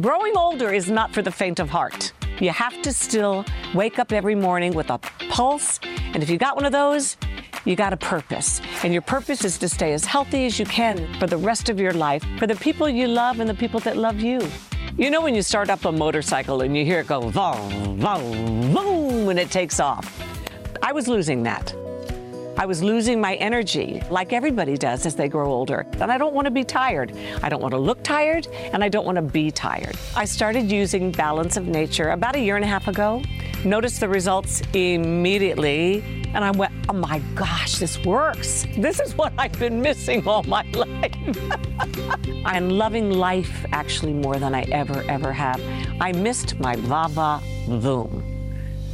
[0.00, 2.12] growing older is not for the faint of heart.
[2.40, 4.98] You have to still wake up every morning with a
[5.30, 5.80] pulse.
[6.14, 7.16] And if you got one of those,
[7.64, 8.60] you got a purpose.
[8.84, 11.80] And your purpose is to stay as healthy as you can for the rest of
[11.80, 14.40] your life, for the people you love and the people that love you.
[14.96, 18.74] You know when you start up a motorcycle and you hear it go boom, boom,
[18.74, 20.22] boom when it takes off.
[20.82, 21.74] I was losing that.
[22.58, 25.86] I was losing my energy like everybody does as they grow older.
[26.00, 27.16] And I don't want to be tired.
[27.40, 29.96] I don't want to look tired and I don't want to be tired.
[30.16, 33.22] I started using Balance of Nature about a year and a half ago.
[33.64, 36.02] Noticed the results immediately.
[36.34, 38.66] And I went, oh my gosh, this works.
[38.76, 41.14] This is what I've been missing all my life.
[42.44, 45.62] I'm loving life actually more than I ever, ever have.
[46.00, 48.20] I missed my Vava Voom.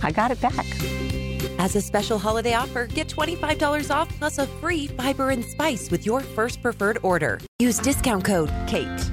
[0.02, 1.23] I got it back.
[1.64, 6.04] As a special holiday offer, get $25 off plus a free fiber and spice with
[6.04, 7.40] your first preferred order.
[7.58, 9.10] Use discount code KATE.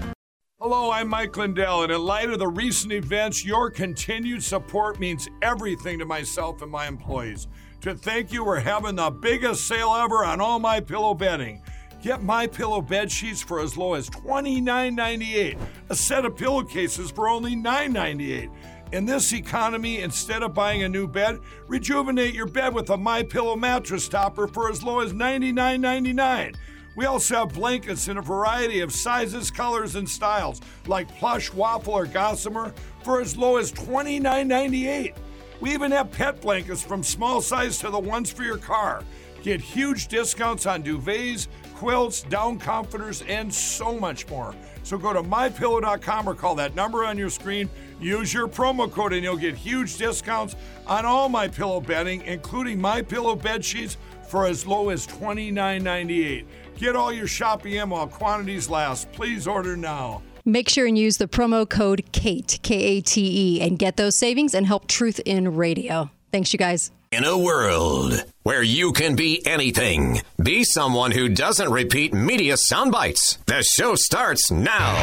[0.60, 5.30] Hello, I'm Mike Lindell, and in light of the recent events, your continued support means
[5.42, 7.48] everything to myself and my employees.
[7.84, 11.64] To thank you, we're having the biggest sale ever on all my pillow bedding.
[12.04, 17.30] Get my pillow bed sheets for as low as $29.98, a set of pillowcases for
[17.30, 18.52] only $9.98.
[18.92, 23.24] In this economy, instead of buying a new bed, rejuvenate your bed with a My
[23.24, 26.56] Pillow mattress topper for as low as $99.99.
[26.98, 31.94] We also have blankets in a variety of sizes, colors, and styles, like plush, waffle,
[31.94, 35.16] or gossamer, for as low as $29.98.
[35.62, 39.06] We even have pet blankets from small size to the ones for your car.
[39.42, 41.48] Get huge discounts on duvets,
[41.82, 44.54] quilts, down comforters, and so much more.
[44.84, 47.68] So go to mypillow.com or call that number on your screen.
[48.00, 52.80] Use your promo code and you'll get huge discounts on all my pillow bedding, including
[52.80, 56.46] my pillow bed sheets for as low as $29.98.
[56.78, 59.12] Get all your shopping in while quantities last.
[59.12, 60.22] Please order now.
[60.46, 64.16] Make sure and use the promo code KATE, K A T E, and get those
[64.16, 66.12] savings and help Truth in Radio.
[66.32, 66.92] Thanks, you guys.
[67.12, 72.94] In a world where you can be anything, be someone who doesn't repeat media sound
[72.94, 73.38] bites.
[73.48, 74.96] The show starts now.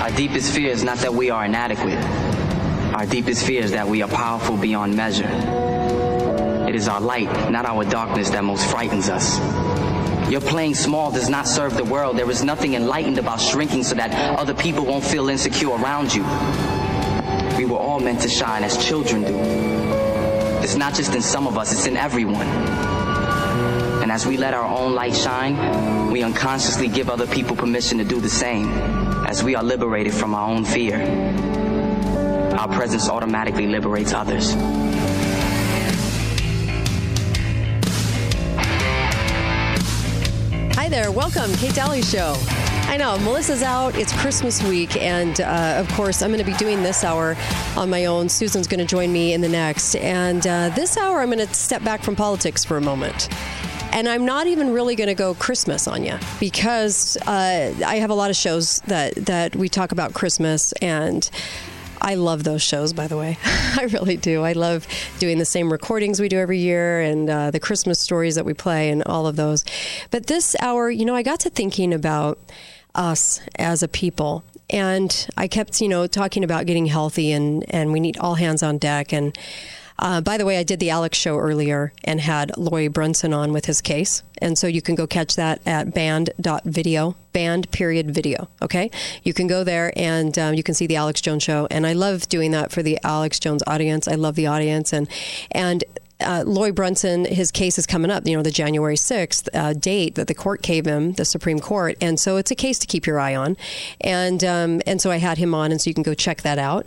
[0.00, 1.98] Our deepest fear is not that we are inadequate.
[2.94, 5.26] Our deepest fear is that we are powerful beyond measure.
[6.68, 9.40] It is our light, not our darkness, that most frightens us.
[10.30, 12.16] Your playing small does not serve the world.
[12.16, 16.22] There is nothing enlightened about shrinking so that other people won't feel insecure around you.
[17.56, 19.38] We were all meant to shine as children do.
[20.62, 22.46] It's not just in some of us, it's in everyone.
[24.02, 28.04] And as we let our own light shine, we unconsciously give other people permission to
[28.04, 28.68] do the same.
[29.26, 31.00] As we are liberated from our own fear,
[32.58, 34.54] our presence automatically liberates others.
[40.76, 41.10] Hi there.
[41.10, 42.34] Welcome, Kate Dalley Show.
[42.92, 43.96] I know, Melissa's out.
[43.96, 44.98] It's Christmas week.
[44.98, 47.38] And uh, of course, I'm going to be doing this hour
[47.74, 48.28] on my own.
[48.28, 49.94] Susan's going to join me in the next.
[49.96, 53.30] And uh, this hour, I'm going to step back from politics for a moment.
[53.94, 58.10] And I'm not even really going to go Christmas on you because uh, I have
[58.10, 61.30] a lot of shows that, that we talk about Christmas and
[62.02, 63.38] I love those shows, by the way.
[63.44, 64.42] I really do.
[64.42, 64.86] I love
[65.18, 68.52] doing the same recordings we do every year and uh, the Christmas stories that we
[68.52, 69.64] play and all of those.
[70.10, 72.38] But this hour, you know, I got to thinking about
[72.94, 74.44] us as a people.
[74.70, 78.62] And I kept, you know, talking about getting healthy and, and we need all hands
[78.62, 79.12] on deck.
[79.12, 79.36] And
[79.98, 83.52] uh, by the way, I did the Alex show earlier and had Loy Brunson on
[83.52, 84.22] with his case.
[84.38, 88.48] And so you can go catch that at banned.video, banned period video.
[88.60, 88.90] Okay.
[89.22, 91.68] You can go there and um, you can see the Alex Jones show.
[91.70, 94.08] And I love doing that for the Alex Jones audience.
[94.08, 94.92] I love the audience.
[94.92, 95.08] And,
[95.50, 95.84] and,
[96.22, 100.14] uh, Loy Brunson, his case is coming up, you know, the January 6th uh, date
[100.14, 101.96] that the court gave him, the Supreme Court.
[102.00, 103.56] And so it's a case to keep your eye on.
[104.00, 106.58] And, um, and so I had him on, and so you can go check that
[106.58, 106.86] out.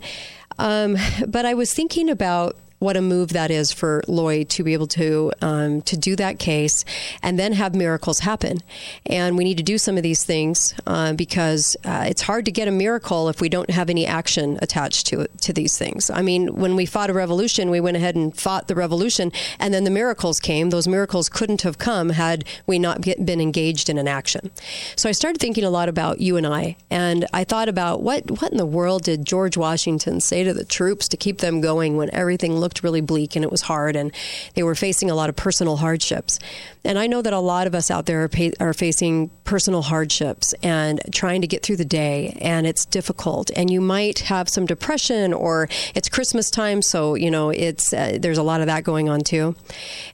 [0.58, 0.98] Um,
[1.28, 4.88] but I was thinking about what a move that is for Loy to be able
[4.88, 6.84] to um, to do that case
[7.24, 8.60] and then have miracles happen.
[9.06, 12.52] And we need to do some of these things uh, because uh, it's hard to
[12.52, 16.10] get a miracle if we don't have any action attached to to these things.
[16.10, 19.74] I mean, when we fought a revolution, we went ahead and fought the revolution, and
[19.74, 20.70] then the miracles came.
[20.70, 24.52] Those miracles couldn't have come had we not get, been engaged in an action.
[24.96, 28.30] So I started thinking a lot about you and I, and I thought about what
[28.42, 31.98] what in the world did George Washington say to the troops to keep them going
[31.98, 34.12] when everything looked really bleak and it was hard and
[34.54, 36.40] they were facing a lot of personal hardships.
[36.84, 38.30] And I know that a lot of us out there are,
[38.60, 43.70] are facing personal hardships and trying to get through the day and it's difficult and
[43.70, 48.38] you might have some depression or it's Christmas time so you know it's uh, there's
[48.38, 49.56] a lot of that going on too.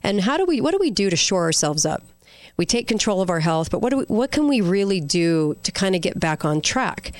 [0.02, 2.02] And how do we what do we do to shore ourselves up?
[2.56, 5.72] we take control of our health, but what we, what can we really do to
[5.72, 7.12] kind of get back on track?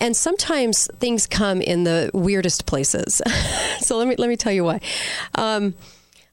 [0.00, 3.20] And sometimes things come in the weirdest places.
[3.80, 4.80] so let me let me tell you why.
[5.34, 5.74] Um,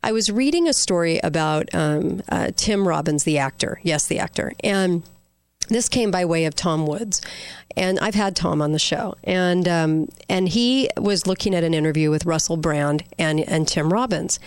[0.04, 3.80] I was reading a story about um, uh, Tim Robbins, the actor.
[3.84, 5.04] Yes, the actor, and
[5.70, 7.22] this came by way of Tom Woods,
[7.78, 11.74] and I've had Tom on the show, and um, and he was looking at an
[11.74, 14.40] interview with Russell Brand and and Tim Robbins,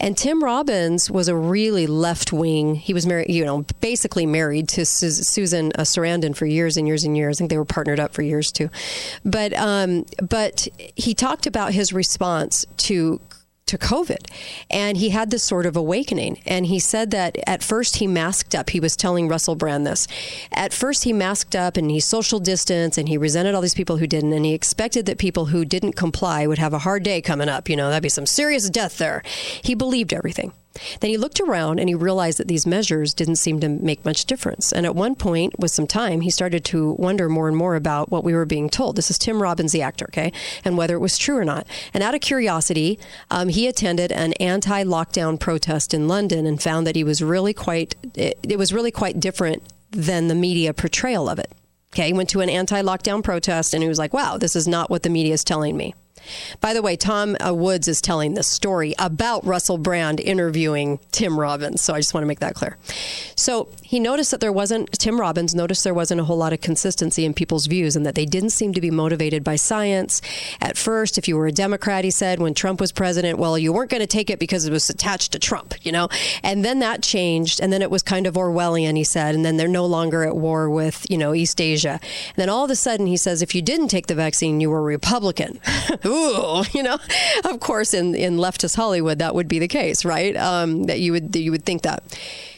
[0.00, 2.74] and Tim Robbins was a really left wing.
[2.74, 6.86] He was married, you know, basically married to Su- Susan uh, Sarandon for years and
[6.86, 7.36] years and years.
[7.36, 8.68] I think they were partnered up for years too,
[9.24, 13.20] but um, but he talked about his response to
[13.72, 14.30] to COVID.
[14.70, 16.40] And he had this sort of awakening.
[16.46, 18.70] And he said that at first he masked up.
[18.70, 20.06] He was telling Russell Brand this.
[20.52, 23.96] At first he masked up and he social distanced and he resented all these people
[23.96, 24.32] who didn't.
[24.32, 27.68] And he expected that people who didn't comply would have a hard day coming up.
[27.68, 29.22] You know, that'd be some serious death there.
[29.62, 30.52] He believed everything.
[31.00, 34.24] Then he looked around and he realized that these measures didn't seem to make much
[34.24, 34.72] difference.
[34.72, 38.10] And at one point, with some time, he started to wonder more and more about
[38.10, 38.96] what we were being told.
[38.96, 40.32] This is Tim Robbins, the actor, okay,
[40.64, 41.66] and whether it was true or not.
[41.92, 42.98] And out of curiosity,
[43.30, 47.94] um, he attended an anti-lockdown protest in London and found that he was really quite.
[48.14, 51.52] It, it was really quite different than the media portrayal of it.
[51.94, 54.88] Okay, he went to an anti-lockdown protest and he was like, "Wow, this is not
[54.88, 55.94] what the media is telling me."
[56.60, 61.38] By the way, Tom uh, Woods is telling this story about Russell Brand interviewing Tim
[61.38, 61.82] Robbins.
[61.82, 62.76] So I just want to make that clear.
[63.36, 66.60] So he noticed that there wasn't, Tim Robbins noticed there wasn't a whole lot of
[66.60, 70.22] consistency in people's views and that they didn't seem to be motivated by science.
[70.60, 73.72] At first, if you were a Democrat, he said, when Trump was president, well, you
[73.72, 76.08] weren't going to take it because it was attached to Trump, you know?
[76.42, 77.60] And then that changed.
[77.60, 79.34] And then it was kind of Orwellian, he said.
[79.34, 82.00] And then they're no longer at war with, you know, East Asia.
[82.00, 84.70] And then all of a sudden, he says, if you didn't take the vaccine, you
[84.70, 85.60] were Republican.
[86.12, 86.98] ooh, you know,
[87.44, 90.36] of course, in, in leftist Hollywood, that would be the case, right?
[90.36, 92.02] Um, that you would, that you would think that.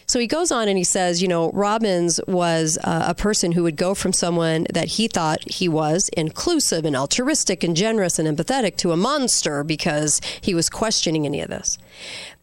[0.06, 3.62] So he goes on and he says, you know, Robbins was uh, a person who
[3.62, 8.29] would go from someone that he thought he was inclusive and altruistic and generous and
[8.29, 11.79] empathetic to a monster because he was questioning any of this.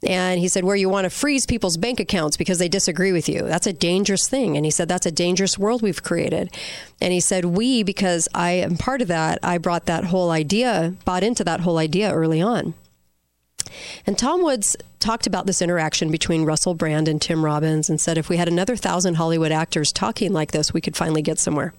[0.03, 3.29] And he said, where you want to freeze people's bank accounts because they disagree with
[3.29, 3.43] you.
[3.43, 4.57] That's a dangerous thing.
[4.57, 6.55] And he said, that's a dangerous world we've created.
[6.99, 10.95] And he said, we, because I am part of that, I brought that whole idea,
[11.05, 12.73] bought into that whole idea early on.
[14.05, 18.17] And Tom Woods talked about this interaction between Russell Brand and Tim Robbins and said
[18.17, 21.73] if we had another thousand Hollywood actors talking like this, we could finally get somewhere.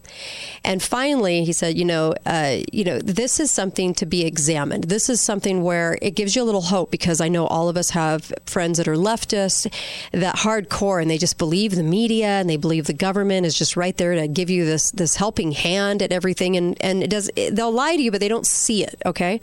[0.64, 4.84] And finally, he said, you know, uh, you know, this is something to be examined.
[4.84, 7.76] This is something where it gives you a little hope because I know all of
[7.76, 9.72] us have friends that are leftist,
[10.10, 13.76] that hardcore, and they just believe the media and they believe the government is just
[13.76, 17.30] right there to give you this this helping hand at everything, and and it does.
[17.52, 19.00] They'll lie to you, but they don't see it.
[19.06, 19.40] Okay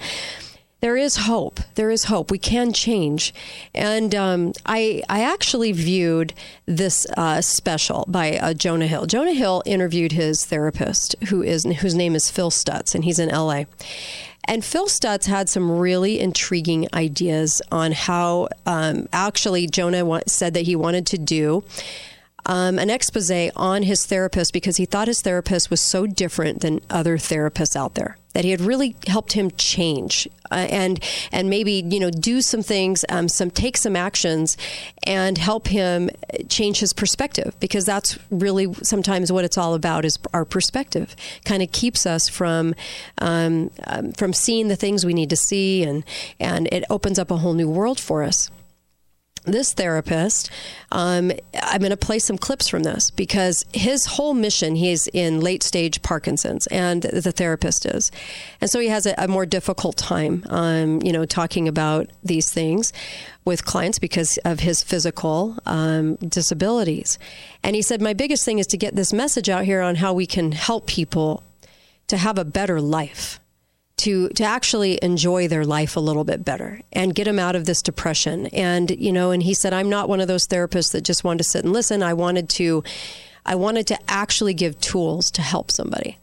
[0.81, 1.59] there is hope.
[1.75, 2.31] There is hope.
[2.31, 3.33] We can change.
[3.73, 6.33] And um, I, I actually viewed
[6.65, 9.05] this uh, special by uh, Jonah Hill.
[9.05, 13.29] Jonah Hill interviewed his therapist, who is whose name is Phil Stutz, and he's in
[13.29, 13.67] L.A.
[14.45, 20.61] And Phil Stutz had some really intriguing ideas on how um, actually Jonah said that
[20.61, 21.63] he wanted to do
[22.45, 26.81] um, an expose on his therapist because he thought his therapist was so different than
[26.89, 31.83] other therapists out there that he had really helped him change uh, and and maybe
[31.89, 34.55] you know do some things um, some take some actions
[35.03, 36.09] and help him
[36.47, 41.15] change his perspective because that's really sometimes what it's all about is our perspective
[41.45, 42.75] kind of keeps us from
[43.19, 46.03] um, um, from seeing the things we need to see and
[46.39, 48.49] and it opens up a whole new world for us
[49.45, 50.49] this therapist,
[50.91, 51.31] um,
[51.61, 55.63] I'm going to play some clips from this because his whole mission, he's in late
[55.63, 58.11] stage Parkinson's, and the therapist is.
[58.61, 62.51] And so he has a, a more difficult time, um, you know, talking about these
[62.51, 62.93] things
[63.45, 67.17] with clients because of his physical um, disabilities.
[67.63, 70.13] And he said, My biggest thing is to get this message out here on how
[70.13, 71.43] we can help people
[72.07, 73.39] to have a better life
[73.99, 77.65] to to actually enjoy their life a little bit better and get them out of
[77.65, 78.47] this depression.
[78.47, 81.39] And you know, and he said, I'm not one of those therapists that just wanted
[81.39, 82.01] to sit and listen.
[82.01, 82.83] I wanted to
[83.45, 86.17] I wanted to actually give tools to help somebody.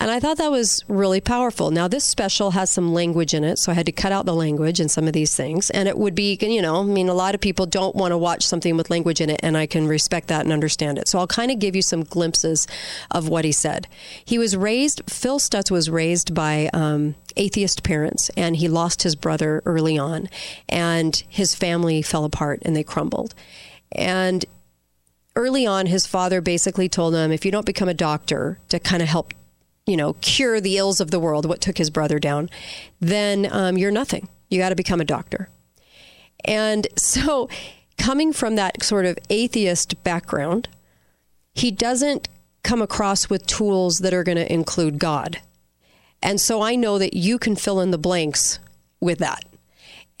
[0.00, 1.70] And I thought that was really powerful.
[1.70, 4.34] Now, this special has some language in it, so I had to cut out the
[4.34, 5.68] language and some of these things.
[5.68, 8.16] And it would be, you know, I mean, a lot of people don't want to
[8.16, 11.06] watch something with language in it, and I can respect that and understand it.
[11.06, 12.66] So I'll kind of give you some glimpses
[13.10, 13.88] of what he said.
[14.24, 19.14] He was raised, Phil Stutz was raised by um, atheist parents, and he lost his
[19.14, 20.30] brother early on,
[20.66, 23.34] and his family fell apart and they crumbled.
[23.92, 24.46] And
[25.36, 29.02] early on, his father basically told him, if you don't become a doctor to kind
[29.02, 29.34] of help
[29.90, 32.48] you know, cure the ills of the world, what took his brother down,
[33.00, 34.28] then um, you're nothing.
[34.48, 35.48] You got to become a doctor.
[36.44, 37.48] And so
[37.98, 40.68] coming from that sort of atheist background,
[41.54, 42.28] he doesn't
[42.62, 45.40] come across with tools that are going to include God.
[46.22, 48.58] And so I know that you can fill in the blanks
[49.00, 49.44] with that.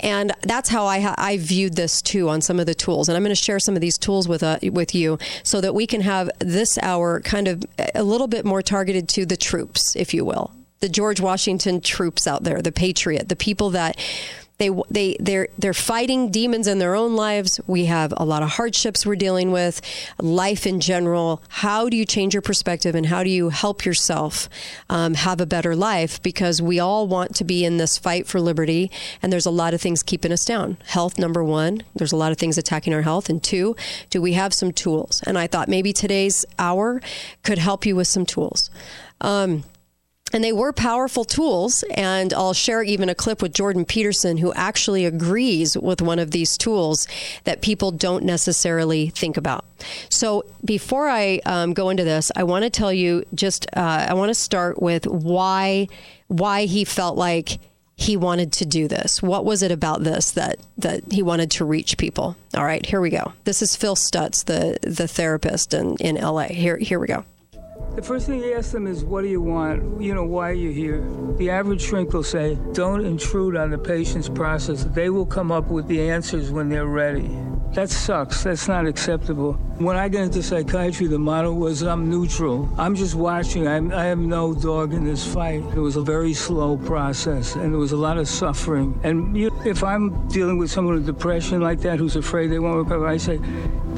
[0.00, 3.08] And that's how I, I viewed this too on some of the tools.
[3.08, 5.74] And I'm going to share some of these tools with uh, with you so that
[5.74, 7.64] we can have this hour kind of
[7.94, 12.26] a little bit more targeted to the troops, if you will, the George Washington troops
[12.26, 13.98] out there, the patriot, the people that
[14.60, 17.58] they they they're they're fighting demons in their own lives.
[17.66, 19.80] We have a lot of hardships we're dealing with,
[20.18, 21.42] life in general.
[21.48, 24.48] How do you change your perspective and how do you help yourself
[24.90, 26.22] um, have a better life?
[26.22, 28.90] Because we all want to be in this fight for liberty,
[29.22, 30.76] and there's a lot of things keeping us down.
[30.84, 31.82] Health, number one.
[31.96, 33.74] There's a lot of things attacking our health, and two,
[34.10, 35.22] do we have some tools?
[35.26, 37.00] And I thought maybe today's hour
[37.42, 38.70] could help you with some tools.
[39.22, 39.64] Um,
[40.32, 41.84] and they were powerful tools.
[41.90, 46.30] And I'll share even a clip with Jordan Peterson, who actually agrees with one of
[46.30, 47.06] these tools
[47.44, 49.64] that people don't necessarily think about.
[50.08, 54.14] So before I um, go into this, I want to tell you just, uh, I
[54.14, 55.88] want to start with why,
[56.28, 57.58] why he felt like
[58.00, 59.22] he wanted to do this.
[59.22, 62.34] What was it about this that that he wanted to reach people?
[62.56, 63.34] All right, here we go.
[63.44, 66.44] This is Phil Stutz, the the therapist in, in LA.
[66.44, 67.26] Here here we go.
[67.96, 70.00] The first thing you ask them is, what do you want?
[70.00, 71.04] You know, why are you here?
[71.38, 74.84] The average shrink will say, don't intrude on the patient's process.
[74.84, 77.28] They will come up with the answers when they're ready.
[77.74, 78.42] That sucks.
[78.42, 79.52] That's not acceptable.
[79.78, 82.68] When I got into psychiatry, the motto was I'm neutral.
[82.76, 83.68] I'm just watching.
[83.68, 85.62] I'm, i have no dog in this fight.
[85.76, 88.98] It was a very slow process, and there was a lot of suffering.
[89.04, 92.76] And you, if I'm dealing with someone with depression like that who's afraid they won't
[92.76, 93.38] recover, I say,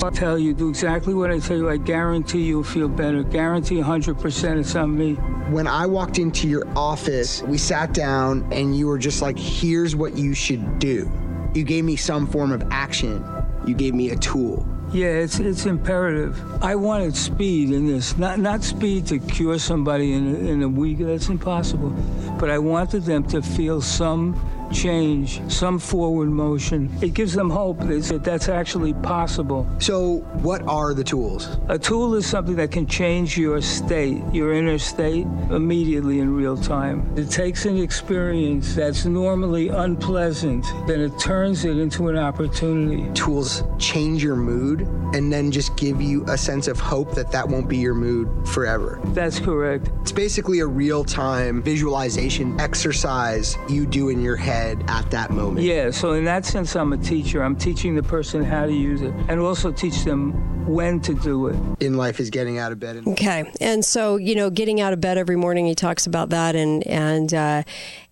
[0.03, 1.71] I'll tell you, do exactly what I tell you.
[1.71, 3.23] I guarantee you'll feel better.
[3.23, 5.15] Guarantee 100% it's on me.
[5.51, 9.97] When I walked into your office, we sat down, and you were just like, here's
[9.97, 11.11] what you should do.
[11.55, 13.23] You gave me some form of action
[13.67, 14.67] you gave me a tool.
[14.93, 16.39] Yeah, it's it's imperative.
[16.63, 20.99] I wanted speed in this, not not speed to cure somebody in in a week.
[20.99, 21.91] That's impossible.
[22.39, 24.35] But I wanted them to feel some
[24.73, 26.91] change, some forward motion.
[27.03, 29.69] It gives them hope that that's actually possible.
[29.79, 31.59] So, what are the tools?
[31.69, 36.57] A tool is something that can change your state, your inner state, immediately in real
[36.57, 37.13] time.
[37.17, 43.13] It takes an experience that's normally unpleasant, then it turns it into an opportunity.
[43.13, 44.81] Tools change your mood
[45.15, 48.29] and then just give you a sense of hope that that won't be your mood
[48.49, 49.01] forever.
[49.07, 49.91] That's correct.
[50.01, 55.31] It's basically a real time visualization exercise you do in your head head at that
[55.31, 55.65] moment.
[55.65, 57.43] Yeah, so in that sense, I'm a teacher.
[57.43, 60.33] I'm teaching the person how to use it and also teach them
[60.67, 61.57] when to do it.
[61.81, 62.97] In life is getting out of bed.
[62.97, 66.31] And- okay, and so you know, getting out of bed every morning, he talks about
[66.31, 67.63] that and and uh,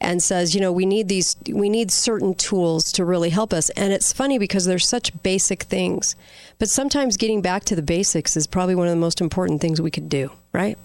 [0.00, 3.70] and says, you know, we need these, we need certain tools to really help us.
[3.70, 6.16] And it's funny because they're such basic things,
[6.58, 9.80] but sometimes getting back to the basics is probably one of the most important things
[9.80, 10.76] we could do, right?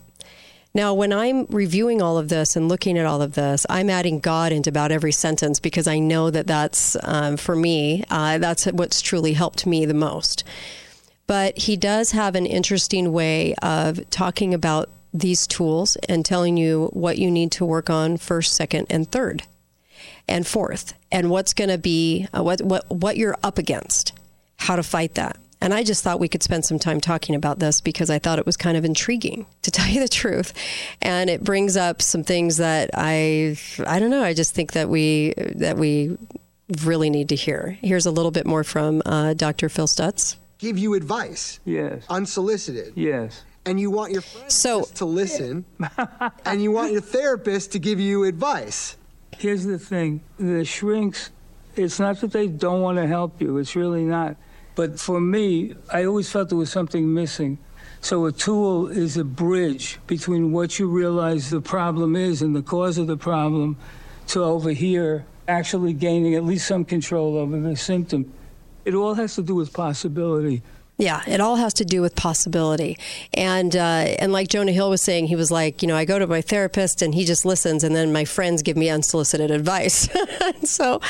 [0.75, 4.19] Now, when I'm reviewing all of this and looking at all of this, I'm adding
[4.19, 8.65] God into about every sentence because I know that that's, um, for me, uh, that's
[8.65, 10.43] what's truly helped me the most.
[11.27, 16.89] But he does have an interesting way of talking about these tools and telling you
[16.91, 19.43] what you need to work on first, second, and third,
[20.27, 24.11] and fourth, and what's going to be uh, what what what you're up against,
[24.57, 25.37] how to fight that.
[25.61, 28.39] And I just thought we could spend some time talking about this because I thought
[28.39, 30.53] it was kind of intriguing, to tell you the truth.
[31.01, 34.23] And it brings up some things that I, I don't know.
[34.23, 36.17] I just think that we that we
[36.83, 37.77] really need to hear.
[37.81, 39.69] Here's a little bit more from uh, Dr.
[39.69, 40.37] Phil Stutz.
[40.57, 41.59] Give you advice.
[41.65, 42.05] Yes.
[42.09, 42.93] Unsolicited.
[42.95, 43.43] Yes.
[43.65, 45.65] And you want your friends so, to listen,
[46.45, 48.95] and you want your therapist to give you advice.
[49.37, 51.31] Here's the thing: the shrinks.
[51.75, 53.57] It's not that they don't want to help you.
[53.57, 54.37] It's really not
[54.75, 57.57] but for me, I always felt there was something missing.
[58.01, 62.61] So a tool is a bridge between what you realize the problem is and the
[62.61, 63.77] cause of the problem
[64.27, 68.31] to over here actually gaining at least some control over the symptom.
[68.83, 70.61] It all has to do with possibility.
[70.97, 72.97] Yeah, it all has to do with possibility,
[73.33, 76.17] and uh, and like Jonah Hill was saying, he was like, you know, I go
[76.17, 80.07] to my therapist and he just listens, and then my friends give me unsolicited advice.
[80.63, 81.01] so,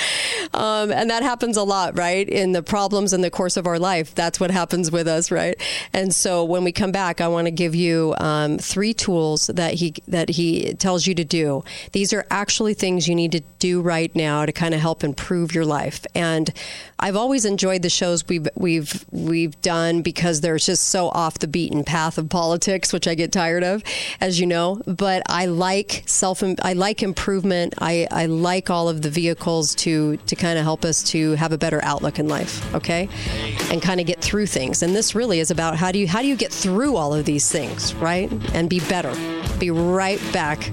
[0.55, 2.27] um, and that happens a lot, right?
[2.27, 5.55] In the problems in the course of our life, that's what happens with us, right?
[5.93, 9.75] And so when we come back, I want to give you um, three tools that
[9.75, 11.63] he that he tells you to do.
[11.91, 15.53] These are actually things you need to do right now to kind of help improve
[15.53, 16.07] your life.
[16.15, 16.51] And
[16.97, 21.39] I've always enjoyed the shows we've we've we've done done because they're just so off
[21.39, 23.83] the beaten path of politics, which I get tired of,
[24.21, 24.81] as you know.
[24.85, 27.73] But I like self, I like improvement.
[27.79, 31.51] I, I like all of the vehicles to to kind of help us to have
[31.51, 33.09] a better outlook in life, okay,
[33.71, 34.83] and kind of get through things.
[34.83, 37.25] And this really is about how do you how do you get through all of
[37.25, 39.13] these things, right, and be better.
[39.59, 40.71] Be right back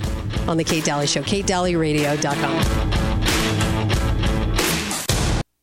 [0.49, 3.62] on the Kate Dalley Show, KateDalleyRadio.com.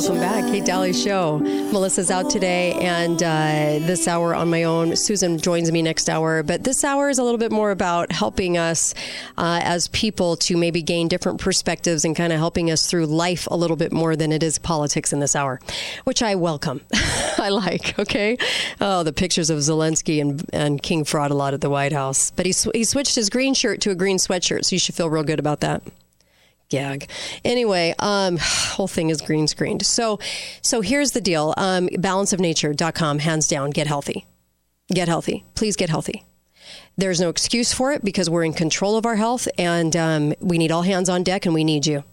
[0.00, 1.40] Kate Dalley Show.
[1.40, 4.96] Melissa's out today, and uh, this hour on my own.
[4.96, 6.42] Susan joins me next hour.
[6.42, 8.94] But this hour is a little bit more about helping us
[9.36, 13.46] uh, as people to maybe gain different perspectives and kind of helping us through life
[13.50, 15.60] a little bit more than it is politics in this hour,
[16.04, 16.80] which I welcome.
[17.38, 18.38] I like, okay?
[18.80, 22.30] Oh, the pictures of Zelensky and, and King Fraud a lot at the White House.
[22.30, 24.94] But he, sw- he switched his green shirt to a green sweatshirt, so you should
[24.94, 25.82] feel real good about that
[26.70, 27.10] gag.
[27.44, 29.84] Anyway, um, whole thing is green screened.
[29.84, 30.18] So,
[30.62, 31.52] so here's the deal.
[31.56, 34.26] Um, balanceofnature.com, hands down, get healthy.
[34.92, 35.44] Get healthy.
[35.54, 36.24] Please get healthy.
[36.96, 40.58] There's no excuse for it because we're in control of our health and um, we
[40.58, 42.04] need all hands on deck and we need you.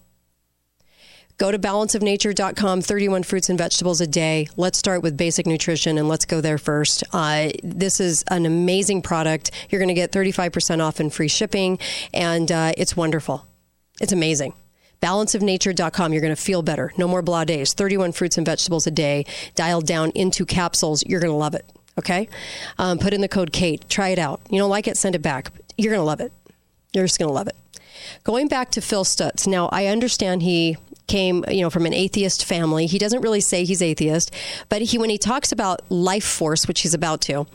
[1.36, 4.48] Go to balanceofnature.com, 31 fruits and vegetables a day.
[4.56, 7.04] Let's start with basic nutrition and let's go there first.
[7.12, 9.52] Uh, this is an amazing product.
[9.70, 11.78] You're going to get 35% off and free shipping,
[12.12, 13.47] and uh, it's wonderful.
[14.00, 14.54] It's amazing.
[15.00, 16.12] Balanceofnature.com.
[16.12, 16.92] You're going to feel better.
[16.98, 17.72] No more blah days.
[17.72, 19.24] 31 fruits and vegetables a day,
[19.54, 21.04] dialed down into capsules.
[21.06, 21.64] You're going to love it.
[21.98, 22.28] Okay?
[22.78, 23.88] Um, put in the code Kate.
[23.88, 24.40] Try it out.
[24.50, 24.96] You don't like it?
[24.96, 25.52] Send it back.
[25.76, 26.32] You're going to love it.
[26.92, 27.56] You're just going to love it.
[28.24, 29.46] Going back to Phil Stutz.
[29.46, 30.76] Now, I understand he
[31.08, 32.86] came, you know, from an atheist family.
[32.86, 34.32] He doesn't really say he's atheist,
[34.68, 37.46] but he when he talks about life force, which he's about to,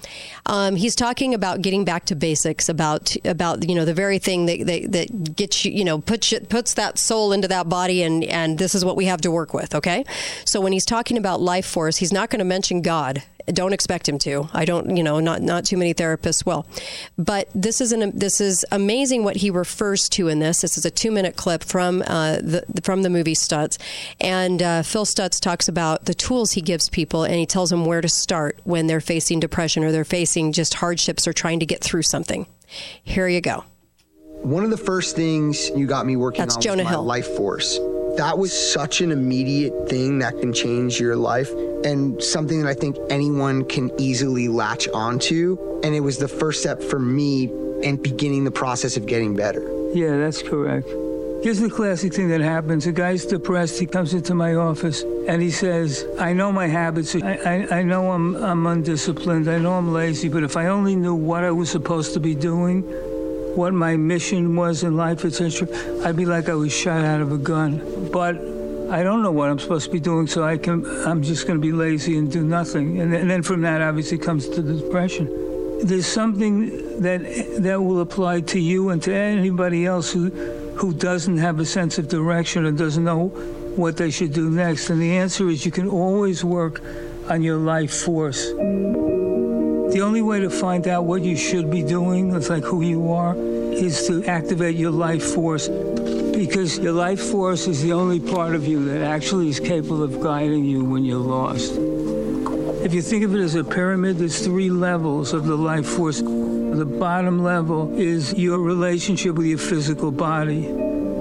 [0.45, 4.47] um, he's talking about getting back to basics, about about you know the very thing
[4.47, 8.23] that that, that gets you, you know, puts puts that soul into that body, and
[8.25, 9.73] and this is what we have to work with.
[9.75, 10.03] Okay,
[10.45, 14.07] so when he's talking about life force, he's not going to mention God don't expect
[14.07, 14.49] him to.
[14.53, 16.65] I don't, you know, not not too many therapists will.
[17.17, 20.61] But this is an this is amazing what he refers to in this.
[20.61, 23.77] This is a two minute clip from uh, the from the movie Stutz,
[24.19, 27.85] and uh, Phil Stutz talks about the tools he gives people, and he tells them
[27.85, 31.65] where to start when they're facing depression or they're facing just hardships or trying to
[31.65, 32.45] get through something.
[33.03, 33.63] Here you go.
[34.41, 37.03] One of the first things you got me working That's on Jonah was my Hill.
[37.03, 37.79] life force.
[38.17, 41.51] That was such an immediate thing that can change your life
[41.83, 45.57] and something that I think anyone can easily latch onto.
[45.83, 47.45] And it was the first step for me
[47.81, 49.67] in beginning the process of getting better.
[49.93, 50.87] Yeah, that's correct.
[51.43, 52.87] Here's the classic thing that happens.
[52.87, 53.79] A guy's depressed.
[53.79, 57.15] He comes into my office and he says, I know my habits.
[57.15, 59.49] I, I, I know I'm, I'm undisciplined.
[59.49, 60.29] I know I'm lazy.
[60.29, 62.83] But if I only knew what I was supposed to be doing,
[63.55, 65.67] what my mission was in life, etc.,
[66.05, 68.09] I'd be like I was shot out of a gun.
[68.11, 68.35] But
[68.89, 70.85] I don't know what I'm supposed to be doing, so I can.
[71.07, 72.99] I'm just going to be lazy and do nothing.
[72.99, 75.25] And and then from that, obviously, comes to the depression.
[75.83, 77.21] There's something that
[77.59, 80.29] that will apply to you and to anybody else who
[80.75, 83.27] who doesn't have a sense of direction or doesn't know
[83.75, 84.89] what they should do next.
[84.89, 86.81] And the answer is you can always work
[87.29, 88.51] on your life force.
[89.93, 93.11] The only way to find out what you should be doing, it's like who you
[93.11, 95.67] are, is to activate your life force.
[95.67, 100.19] Because your life force is the only part of you that actually is capable of
[100.19, 101.73] guiding you when you're lost.
[102.83, 106.21] If you think of it as a pyramid, there's three levels of the life force.
[106.21, 110.61] The bottom level is your relationship with your physical body.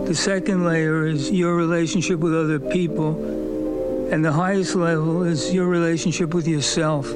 [0.06, 4.08] The second layer is your relationship with other people.
[4.10, 7.14] And the highest level is your relationship with yourself.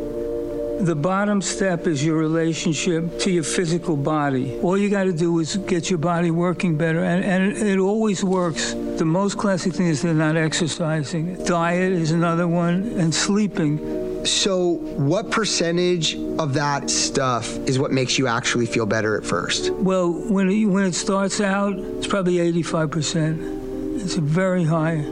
[0.81, 4.59] The bottom step is your relationship to your physical body.
[4.61, 8.23] All you got to do is get your body working better, and, and it always
[8.23, 8.75] works.
[8.75, 11.43] The most classic thing is they're not exercising.
[11.45, 14.25] Diet is another one, and sleeping.
[14.27, 19.71] So, what percentage of that stuff is what makes you actually feel better at first?
[19.71, 24.03] Well, when it, when it starts out, it's probably 85%.
[24.03, 25.05] It's very high.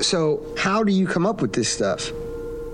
[0.00, 2.12] So, how do you come up with this stuff?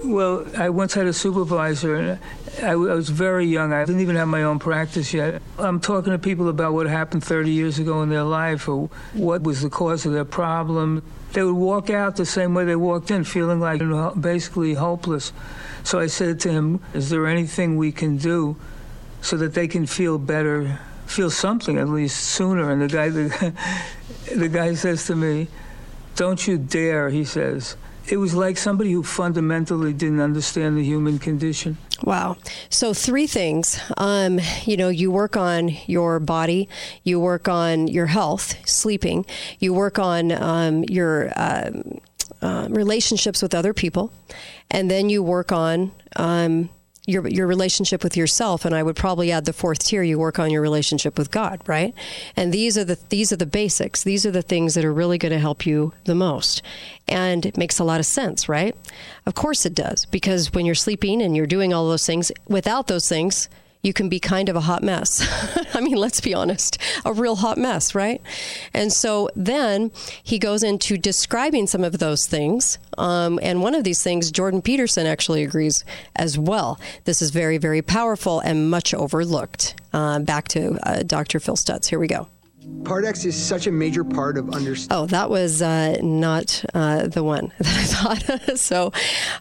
[0.07, 2.21] Well, I once had a supervisor,
[2.63, 3.73] I, I was very young.
[3.73, 5.43] I didn't even have my own practice yet.
[5.59, 9.43] I'm talking to people about what happened 30 years ago in their life or what
[9.43, 11.03] was the cause of their problem.
[11.33, 13.83] They would walk out the same way they walked in, feeling like
[14.21, 15.33] basically hopeless.
[15.83, 18.55] So I said to him, Is there anything we can do
[19.23, 22.71] so that they can feel better, feel something at least sooner?
[22.71, 23.53] And the guy, the,
[24.37, 25.49] the guy says to me,
[26.15, 27.77] Don't you dare, he says
[28.09, 31.77] it was like somebody who fundamentally didn't understand the human condition.
[32.03, 32.37] Wow.
[32.71, 33.81] So, three things.
[33.97, 36.69] Um, you know, you work on your body,
[37.03, 39.27] you work on your health, sleeping,
[39.59, 41.71] you work on um, your uh,
[42.43, 44.13] uh, relationships with other people,
[44.71, 46.69] and then you work on um,
[47.07, 50.39] your your relationship with yourself and I would probably add the fourth tier you work
[50.39, 51.95] on your relationship with God, right?
[52.37, 54.03] And these are the these are the basics.
[54.03, 56.63] These are the things that are really going to help you the most.
[57.09, 58.77] And it makes a lot of sense, right?
[59.25, 62.89] Of course it does because when you're sleeping and you're doing all those things, without
[62.89, 63.49] those things,
[63.83, 65.27] you can be kind of a hot mess.
[65.75, 68.21] I mean, let's be honest, a real hot mess, right?
[68.75, 72.79] And so then he goes into describing some of those things.
[72.99, 75.85] Um, and one of these things, Jordan Peterson actually agrees
[76.17, 76.81] as well.
[77.05, 79.75] This is very, very powerful and much overlooked.
[79.93, 81.41] Uh, back to uh, Dr.
[81.41, 81.89] Phil Stutz.
[81.89, 82.29] Here we go.
[82.87, 85.05] Part X is such a major part of understanding.
[85.05, 88.59] Oh, that was uh, not uh, the one that I thought.
[88.59, 88.93] so,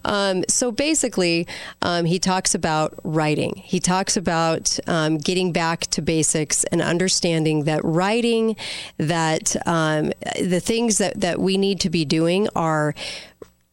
[0.03, 1.47] um, so basically,
[1.83, 3.53] um, he talks about writing.
[3.55, 8.55] He talks about um, getting back to basics and understanding that writing,
[8.97, 10.11] that um,
[10.41, 12.95] the things that, that we need to be doing are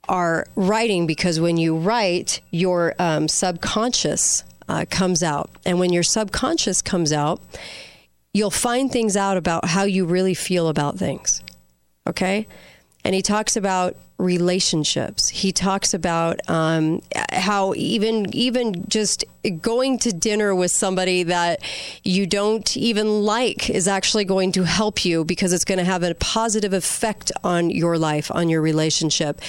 [0.08, 6.02] are writing because when you write, your um, subconscious uh, comes out, and when your
[6.02, 7.40] subconscious comes out
[8.34, 11.42] you'll find things out about how you really feel about things.
[12.06, 12.46] Okay?
[13.04, 15.28] And he talks about relationships.
[15.28, 19.24] He talks about um, how even even just
[19.60, 21.60] going to dinner with somebody that
[22.04, 26.04] you don't even like is actually going to help you because it's going to have
[26.04, 29.40] a positive effect on your life, on your relationship.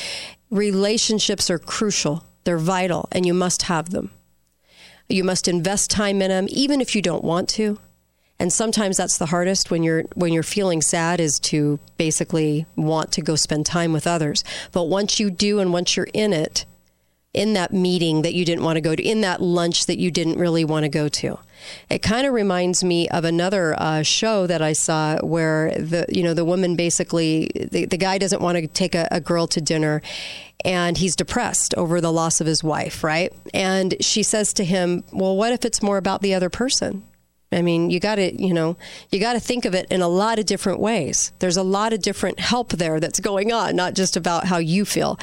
[0.49, 2.23] Relationships are crucial.
[2.43, 4.11] They're vital, and you must have them.
[5.07, 7.77] You must invest time in them, even if you don't want to
[8.43, 13.09] and sometimes that's the hardest when you're when you're feeling sad is to basically want
[13.13, 16.65] to go spend time with others but once you do and once you're in it
[17.33, 20.11] in that meeting that you didn't want to go to in that lunch that you
[20.11, 21.39] didn't really want to go to
[21.89, 26.21] it kind of reminds me of another uh, show that I saw where the you
[26.21, 29.61] know the woman basically the, the guy doesn't want to take a, a girl to
[29.61, 30.01] dinner
[30.65, 33.33] and he's depressed over the loss of his wife, right?
[33.53, 37.03] And she says to him, Well, what if it's more about the other person?
[37.53, 38.77] I mean, you got to, you know,
[39.11, 41.31] you got to think of it in a lot of different ways.
[41.39, 44.85] There's a lot of different help there that's going on, not just about how you
[44.85, 45.19] feel.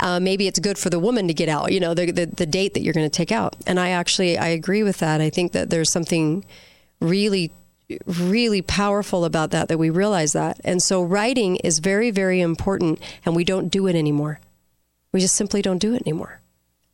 [0.00, 2.46] Uh, maybe it's good for the woman to get out, you know, the, the, the
[2.46, 3.56] date that you're going to take out.
[3.66, 5.20] And I actually, I agree with that.
[5.20, 6.44] I think that there's something
[7.00, 7.52] really
[8.06, 12.98] really powerful about that that we realize that and so writing is very very important
[13.26, 14.40] and we don't do it anymore
[15.12, 16.40] we just simply don't do it anymore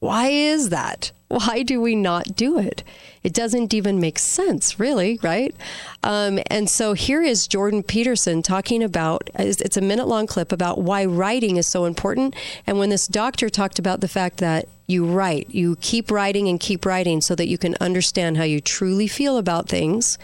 [0.00, 2.82] why is that why do we not do it?
[3.22, 5.54] It doesn't even make sense, really, right?
[6.02, 10.78] Um, and so here is Jordan Peterson talking about it's a minute long clip about
[10.78, 12.34] why writing is so important.
[12.66, 16.58] And when this doctor talked about the fact that you write, you keep writing and
[16.58, 20.16] keep writing so that you can understand how you truly feel about things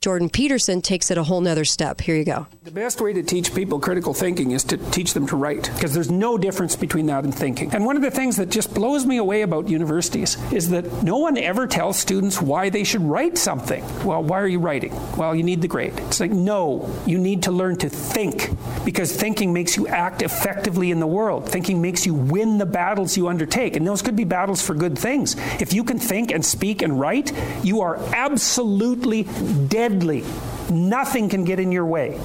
[0.00, 2.00] Jordan Peterson takes it a whole nother step.
[2.00, 2.46] Here you go.
[2.64, 5.92] The best way to teach people critical thinking is to teach them to write because
[5.92, 7.70] there's no difference between that and thinking.
[7.74, 11.18] And one of the things that just blows me away about universities is that no
[11.18, 13.84] one ever tells students why they should write something.
[14.02, 14.94] Well, why are you writing?
[15.18, 15.92] Well, you need the grade.
[15.98, 18.48] It's like, no, you need to learn to think
[18.86, 21.46] because thinking makes you act effectively in the world.
[21.46, 23.76] Thinking makes you win the battles you undertake.
[23.76, 25.36] And those could be battles for good things.
[25.60, 29.24] If you can think and speak and write, you are absolutely
[29.68, 30.24] dead deadly.
[30.70, 32.18] Nothing can get in your way.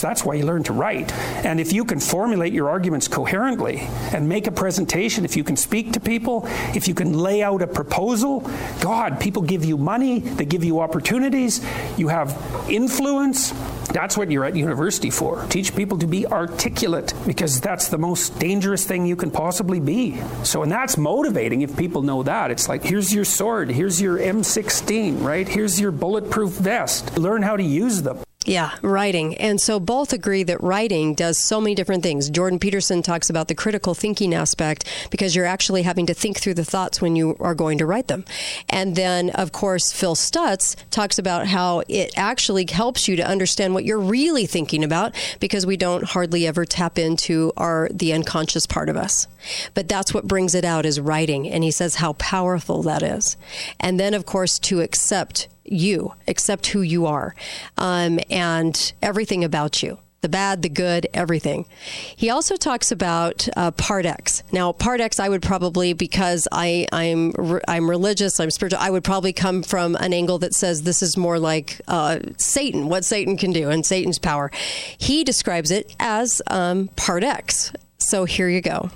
[0.00, 1.12] That's why you learn to write.
[1.44, 3.78] And if you can formulate your arguments coherently
[4.12, 6.42] and make a presentation, if you can speak to people,
[6.74, 8.40] if you can lay out a proposal,
[8.80, 11.64] God, people give you money, they give you opportunities,
[11.96, 12.36] you have
[12.68, 13.52] influence.
[13.92, 15.44] That's what you're at university for.
[15.46, 20.20] Teach people to be articulate because that's the most dangerous thing you can possibly be.
[20.44, 22.50] So, and that's motivating if people know that.
[22.50, 25.48] It's like, here's your sword, here's your M16, right?
[25.48, 27.16] Here's your bulletproof vest.
[27.16, 28.18] Learn how to use them.
[28.46, 29.36] Yeah, writing.
[29.36, 32.30] And so both agree that writing does so many different things.
[32.30, 36.54] Jordan Peterson talks about the critical thinking aspect because you're actually having to think through
[36.54, 38.24] the thoughts when you are going to write them.
[38.70, 43.74] And then, of course, Phil Stutz talks about how it actually helps you to understand
[43.74, 48.66] what you're really thinking about because we don't hardly ever tap into our the unconscious
[48.66, 49.26] part of us.
[49.74, 51.50] But that's what brings it out is writing.
[51.50, 53.36] And he says how powerful that is.
[53.80, 57.34] And then, of course, to accept you, accept who you are,
[57.76, 61.66] um, and everything about you the bad, the good, everything.
[62.16, 64.42] He also talks about uh, Part X.
[64.52, 67.32] Now, Part X, I would probably because I I'm
[67.68, 68.80] I'm religious, I'm spiritual.
[68.80, 72.88] I would probably come from an angle that says this is more like uh, Satan,
[72.88, 74.50] what Satan can do, and Satan's power.
[74.98, 77.72] He describes it as um, Part X.
[77.98, 78.90] So here you go.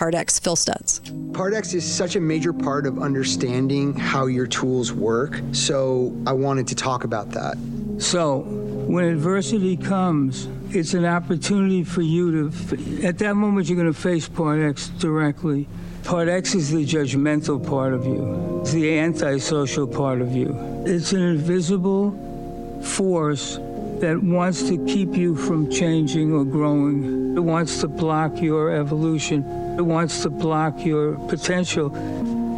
[0.00, 1.34] Part X, Phil Stutz.
[1.34, 5.38] Part X is such a major part of understanding how your tools work.
[5.52, 7.58] So I wanted to talk about that.
[7.98, 13.92] So when adversity comes, it's an opportunity for you to, at that moment, you're going
[13.92, 15.68] to face Part X directly.
[16.04, 20.56] Part X is the judgmental part of you, it's the antisocial part of you.
[20.86, 23.58] It's an invisible force
[24.00, 27.36] that wants to keep you from changing or growing.
[27.36, 29.44] It wants to block your evolution.
[29.78, 31.90] It wants to block your potential.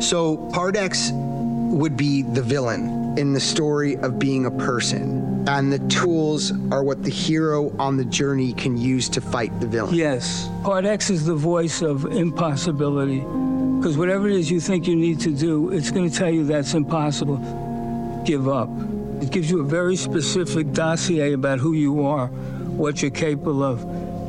[0.00, 5.44] So, Part X would be the villain in the story of being a person.
[5.48, 9.66] And the tools are what the hero on the journey can use to fight the
[9.66, 9.94] villain.
[9.94, 10.48] Yes.
[10.62, 13.20] Part X is the voice of impossibility.
[13.20, 16.44] Because whatever it is you think you need to do, it's going to tell you
[16.44, 17.38] that's impossible.
[18.24, 18.70] Give up.
[19.22, 23.80] It gives you a very specific dossier about who you are, what you're capable of.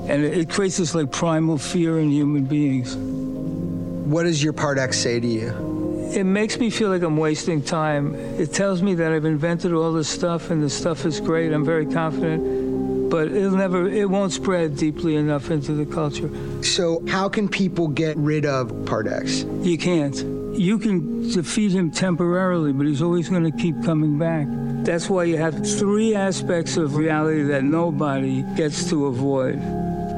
[0.08, 2.96] And it creates this like primal fear in human beings.
[2.96, 6.12] What does your Part X say to you?
[6.14, 8.14] It makes me feel like I'm wasting time.
[8.40, 11.52] It tells me that I've invented all this stuff and the stuff is great.
[11.52, 16.30] I'm very confident, but it'll never, it won't spread deeply enough into the culture.
[16.64, 19.44] So, how can people get rid of Part X?
[19.62, 20.16] You can't.
[20.56, 24.46] You can defeat him temporarily, but he's always going to keep coming back.
[24.84, 29.62] That's why you have three aspects of reality that nobody gets to avoid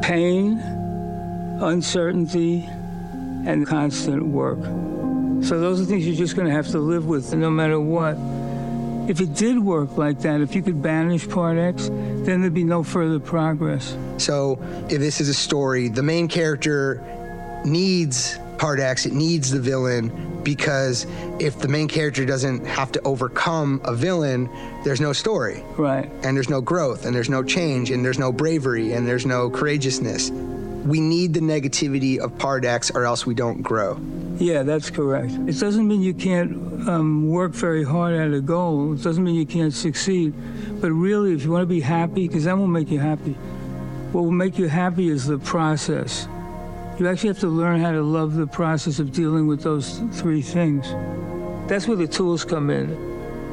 [0.01, 0.59] pain,
[1.61, 2.67] uncertainty,
[3.45, 4.57] and constant work.
[5.45, 8.17] So those are things you're just going to have to live with no matter what.
[9.07, 12.63] If it did work like that, if you could banish Part X, then there'd be
[12.63, 13.95] no further progress.
[14.17, 14.57] So
[14.89, 17.03] if this is a story, the main character
[17.63, 21.05] needs Part X, it needs the villain because
[21.39, 24.49] if the main character doesn't have to overcome a villain,
[24.85, 25.61] there's no story.
[25.75, 26.09] Right.
[26.23, 29.49] And there's no growth, and there's no change, and there's no bravery, and there's no
[29.49, 30.29] courageousness.
[30.85, 33.99] We need the negativity of Part X or else we don't grow.
[34.37, 35.31] Yeah, that's correct.
[35.47, 38.93] It doesn't mean you can't um, work very hard at a goal.
[38.93, 40.33] It doesn't mean you can't succeed.
[40.79, 43.33] But really, if you want to be happy, because that will make you happy,
[44.11, 46.27] what will make you happy is the process.
[46.97, 50.41] You actually have to learn how to love the process of dealing with those three
[50.41, 50.87] things.
[51.67, 52.87] That's where the tools come in.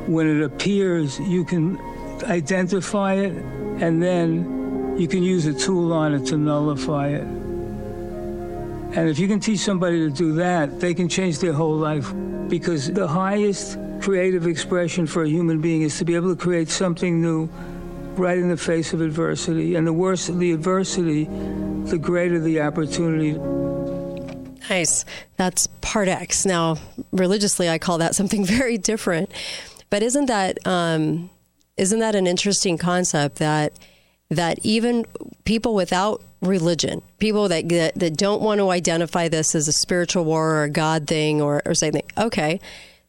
[0.07, 1.81] When it appears, you can
[2.23, 3.33] identify it,
[3.83, 7.23] and then you can use a tool on it to nullify it.
[8.95, 12.13] And if you can teach somebody to do that, they can change their whole life.
[12.49, 16.69] Because the highest creative expression for a human being is to be able to create
[16.69, 17.49] something new
[18.17, 19.75] right in the face of adversity.
[19.75, 21.25] And the worse the adversity,
[21.91, 23.33] the greater the opportunity.
[24.71, 25.05] Nice.
[25.37, 26.47] That's part X.
[26.47, 26.77] Now,
[27.13, 29.31] religiously, I call that something very different.
[29.91, 31.31] But isn't that um,
[31.77, 33.79] isn't that an interesting concept that
[34.31, 35.05] that even
[35.45, 40.25] people without religion, people that, that, that don't want to identify this as a spiritual
[40.25, 42.61] war or a God thing or, or something, okay,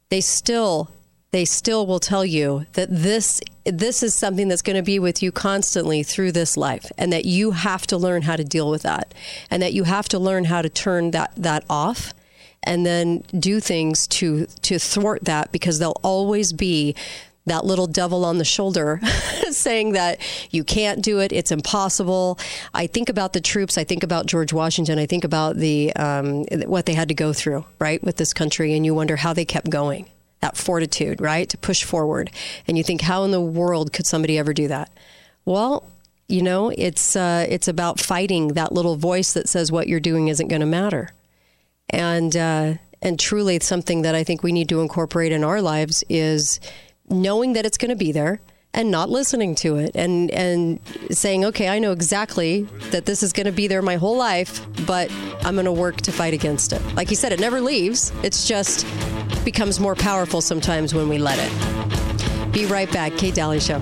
[0.10, 0.92] they still
[1.34, 5.24] they still will tell you that this this is something that's going to be with
[5.24, 8.84] you constantly through this life and that you have to learn how to deal with
[8.84, 9.14] that
[9.50, 12.14] and that you have to learn how to turn that that off
[12.62, 16.96] and then do things to to thwart that because there'll always be
[17.46, 19.02] that little devil on the shoulder
[19.50, 22.40] saying that you can't do it, it's impossible.
[22.74, 26.46] I think about the troops, I think about George Washington, I think about the um,
[26.68, 29.44] what they had to go through, right, with this country, and you wonder how they
[29.44, 30.08] kept going
[30.44, 31.48] that fortitude, right?
[31.48, 32.30] To push forward.
[32.68, 34.92] And you think, how in the world could somebody ever do that?
[35.46, 35.90] Well,
[36.28, 40.28] you know, it's uh, it's about fighting that little voice that says what you're doing
[40.28, 41.10] isn't going to matter,
[41.90, 45.62] and uh, and truly, it's something that I think we need to incorporate in our
[45.62, 46.60] lives is
[47.10, 48.42] knowing that it's going to be there
[48.74, 50.80] and not listening to it and and
[51.12, 54.66] saying okay i know exactly that this is going to be there my whole life
[54.88, 55.12] but
[55.44, 58.48] i'm going to work to fight against it like you said it never leaves it's
[58.48, 58.88] just
[59.46, 61.52] becomes more powerful sometimes when we let it.
[62.52, 63.18] Be right back.
[63.18, 63.82] Kate Dalley Show.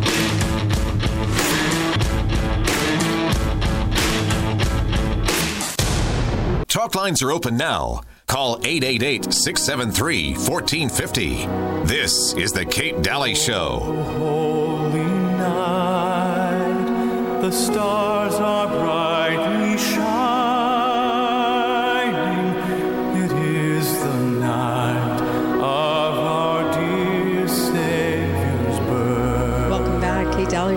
[6.67, 8.01] Talk lines are open now.
[8.27, 11.45] Call 888 673 1450.
[11.85, 13.79] This is The Kate Dalley Show.
[13.83, 14.03] Oh,
[14.89, 15.03] holy
[15.35, 16.71] night,
[17.41, 19.00] the stars are bright.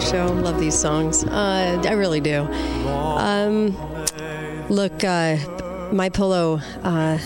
[0.00, 0.26] Show.
[0.26, 1.24] Love these songs.
[1.24, 2.42] Uh, I really do.
[2.44, 3.76] Um,
[4.68, 5.36] look, uh,
[5.92, 6.60] my pillow.
[6.82, 7.18] Uh,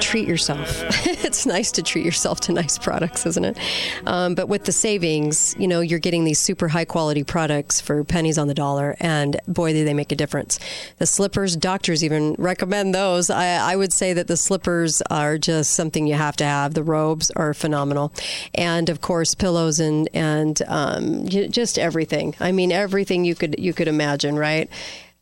[0.00, 0.82] treat yourself.
[1.42, 3.58] it's nice to treat yourself to nice products, isn't it?
[4.06, 8.04] Um, but with the savings, you know, you're getting these super high quality products for
[8.04, 10.60] pennies on the dollar, and boy, do they make a difference.
[10.98, 13.28] The slippers, doctors even recommend those.
[13.28, 16.74] I, I would say that the slippers are just something you have to have.
[16.74, 18.12] The robes are phenomenal,
[18.54, 22.36] and of course, pillows and and um, just everything.
[22.38, 24.70] I mean, everything you could you could imagine, right?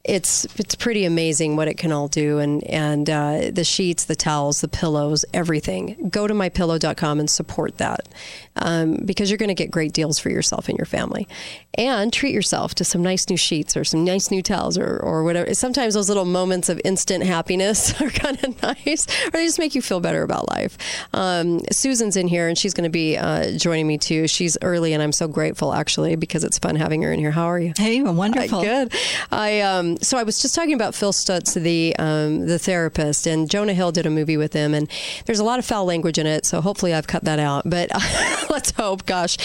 [0.04, 2.38] It's it's pretty amazing what it can all do.
[2.38, 6.08] And and uh, the sheets the towels the pillows everything.
[6.10, 8.08] Go to mypillow.com and support that
[8.56, 11.26] um, because you're going to get great deals for yourself and your family.
[11.74, 15.24] And treat yourself to some nice new sheets or some nice new towels or, or
[15.24, 15.54] whatever.
[15.54, 19.74] Sometimes those little moments of instant happiness are kind of nice or they just make
[19.74, 20.76] you feel better about life.
[21.14, 24.26] Um, susan's in here and she's going to be uh, joining me too.
[24.28, 27.30] She's early and i'm so grateful actually because it's fun having her in here.
[27.30, 27.72] How are you?
[27.76, 28.58] Hey wonderful.
[28.58, 28.94] uh, good.
[29.30, 33.50] I um, so I was just talking about Phil Stutz, the um, the therapist, and
[33.50, 34.90] Jonah Hill did a movie with him, and
[35.26, 36.46] there's a lot of foul language in it.
[36.46, 37.68] So hopefully I've cut that out.
[37.68, 37.90] But
[38.50, 39.06] let's hope.
[39.06, 39.36] Gosh,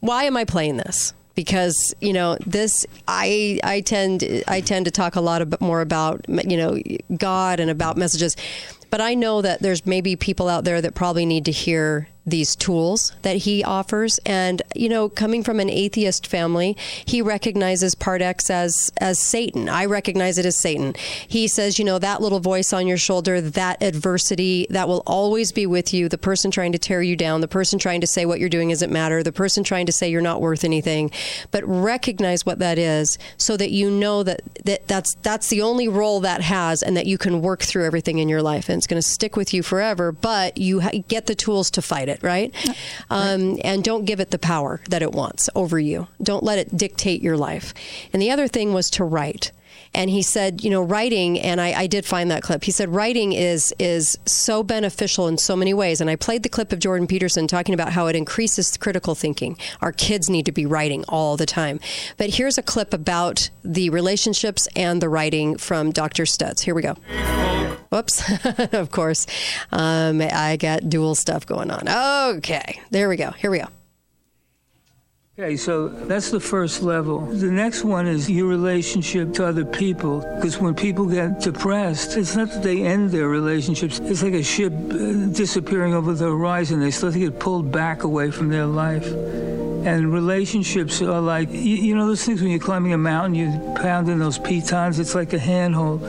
[0.00, 1.12] why am I playing this?
[1.36, 5.82] because you know this I I tend I tend to talk a lot of, more
[5.82, 6.80] about you know
[7.14, 8.36] God and about messages
[8.90, 12.56] but I know that there's maybe people out there that probably need to hear these
[12.56, 14.18] tools that he offers.
[14.26, 19.68] And, you know, coming from an atheist family, he recognizes part X as, as Satan.
[19.68, 20.94] I recognize it as Satan.
[21.28, 25.52] He says, you know, that little voice on your shoulder, that adversity, that will always
[25.52, 26.08] be with you.
[26.08, 28.70] The person trying to tear you down, the person trying to say what you're doing
[28.70, 31.10] doesn't matter, the person trying to say you're not worth anything.
[31.50, 35.88] But recognize what that is so that you know that, that that's, that's the only
[35.88, 38.68] role that has and that you can work through everything in your life.
[38.68, 41.82] And it's going to stick with you forever, but you ha- get the tools to
[41.82, 42.54] fight it, right?
[43.10, 46.08] Um, and don't give it the power that it wants over you.
[46.22, 47.72] Don't let it dictate your life.
[48.12, 49.52] And the other thing was to write
[49.96, 52.64] and he said, you know, writing, and I, I, did find that clip.
[52.64, 56.00] He said writing is is so beneficial in so many ways.
[56.00, 59.56] And I played the clip of Jordan Peterson talking about how it increases critical thinking.
[59.80, 61.80] Our kids need to be writing all the time.
[62.18, 66.24] But here's a clip about the relationships and the writing from Dr.
[66.24, 66.60] Stutz.
[66.60, 66.96] Here we go.
[67.90, 68.22] Whoops.
[68.72, 69.26] of course,
[69.72, 71.88] um, I got dual stuff going on.
[72.36, 73.30] Okay, there we go.
[73.32, 73.68] Here we go.
[75.38, 77.26] Okay, so that's the first level.
[77.26, 80.20] The next one is your relationship to other people.
[80.36, 83.98] Because when people get depressed, it's not that they end their relationships.
[83.98, 86.80] It's like a ship uh, disappearing over the horizon.
[86.80, 89.06] They start to get pulled back away from their life.
[89.06, 93.74] And relationships are like, you, you know, those things when you're climbing a mountain, you
[93.76, 96.00] pound in those pitons, it's like a handhold.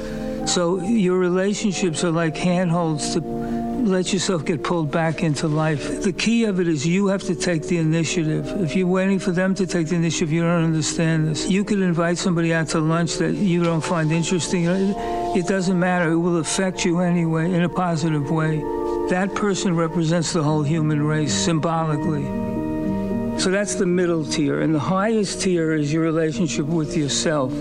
[0.48, 6.02] So your relationships are like handholds to let yourself get pulled back into life.
[6.02, 8.48] The key of it is you have to take the initiative.
[8.62, 11.50] If you're waiting for them to take the initiative, you don't understand this.
[11.50, 14.66] You could invite somebody out to lunch that you don't find interesting.
[14.66, 16.12] It doesn't matter.
[16.12, 18.58] It will affect you anyway in a positive way.
[19.10, 22.26] That person represents the whole human race symbolically.
[23.38, 24.62] So that's the middle tier.
[24.62, 27.54] And the highest tier is your relationship with yourself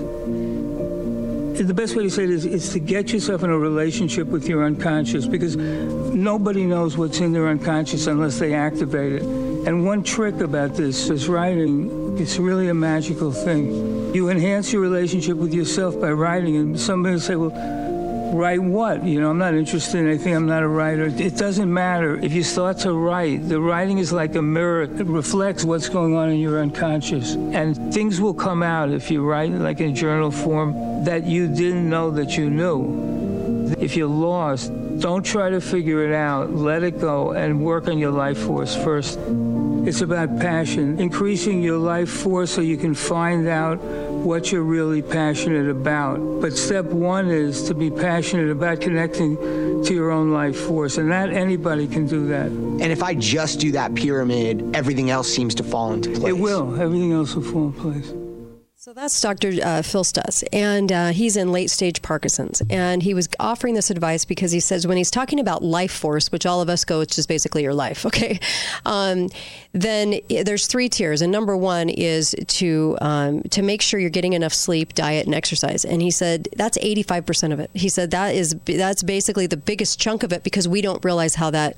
[1.65, 4.49] the best way to say it is, is to get yourself in a relationship with
[4.49, 9.23] your unconscious because nobody knows what's in their unconscious unless they activate it.
[9.23, 14.15] And one trick about this is writing, it's really a magical thing.
[14.15, 17.86] You enhance your relationship with yourself by writing, and somebody will say, well,
[18.33, 19.05] write what?
[19.05, 20.35] You know, I'm not interested in anything.
[20.35, 21.07] I'm not a writer.
[21.07, 22.17] It doesn't matter.
[22.17, 24.83] If you start to write, the writing is like a mirror.
[24.83, 27.35] It reflects what's going on in your unconscious.
[27.35, 31.89] And things will come out if you write like in journal form that you didn't
[31.89, 33.75] know that you knew.
[33.79, 36.55] If you're lost, don't try to figure it out.
[36.55, 39.19] Let it go and work on your life force first.
[39.87, 43.81] It's about passion, increasing your life force so you can find out
[44.27, 46.17] what you're really passionate about.
[46.41, 49.37] But step one is to be passionate about connecting
[49.85, 52.47] to your own life force, and that anybody can do that.
[52.47, 56.35] And if I just do that pyramid, everything else seems to fall into place.
[56.35, 56.79] It will.
[56.81, 58.26] Everything else will fall in place.
[58.87, 59.51] So that's Dr.
[59.65, 62.63] Uh, Phil Stutz, and uh, he's in late stage Parkinson's.
[62.71, 66.31] And he was offering this advice because he says when he's talking about life force,
[66.31, 68.39] which all of us go, it's just basically your life, okay?
[68.85, 69.29] Um,
[69.73, 74.35] then there's three tiers, and number one is to um, to make sure you're getting
[74.35, 75.85] enough sleep, diet, and exercise.
[75.85, 77.73] And he said that's 85 percent of it.
[77.75, 81.35] He said that is that's basically the biggest chunk of it because we don't realize
[81.35, 81.77] how that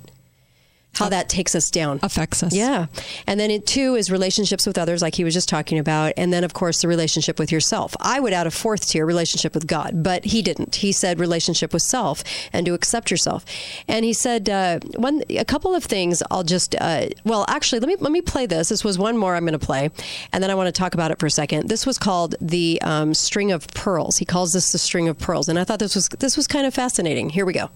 [0.95, 2.01] how that takes us down.
[2.03, 2.55] Affects us.
[2.55, 2.87] Yeah.
[3.27, 6.13] And then it two is relationships with others like he was just talking about.
[6.17, 7.95] And then of course the relationship with yourself.
[8.01, 10.77] I would add a fourth tier relationship with god but he didn't.
[10.77, 13.45] He said relationship with self and to accept yourself.
[13.87, 17.89] And he said uh, one a couple of things i'll just uh, well actually let
[17.89, 18.69] me let me play this.
[18.69, 19.91] This was one more i'm going to play
[20.33, 21.69] and then i want to talk about it for a second.
[21.69, 24.17] This was called the um, string of pearls.
[24.17, 25.49] He calls this the string of pearls.
[25.49, 27.31] And i thought this was this was kind of fascinating.
[27.31, 27.71] Here we go.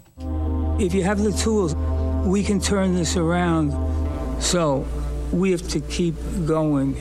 [0.79, 1.75] If you have the tools
[2.25, 3.73] we can turn this around.
[4.43, 4.87] So
[5.33, 6.15] we have to keep
[6.47, 7.01] going.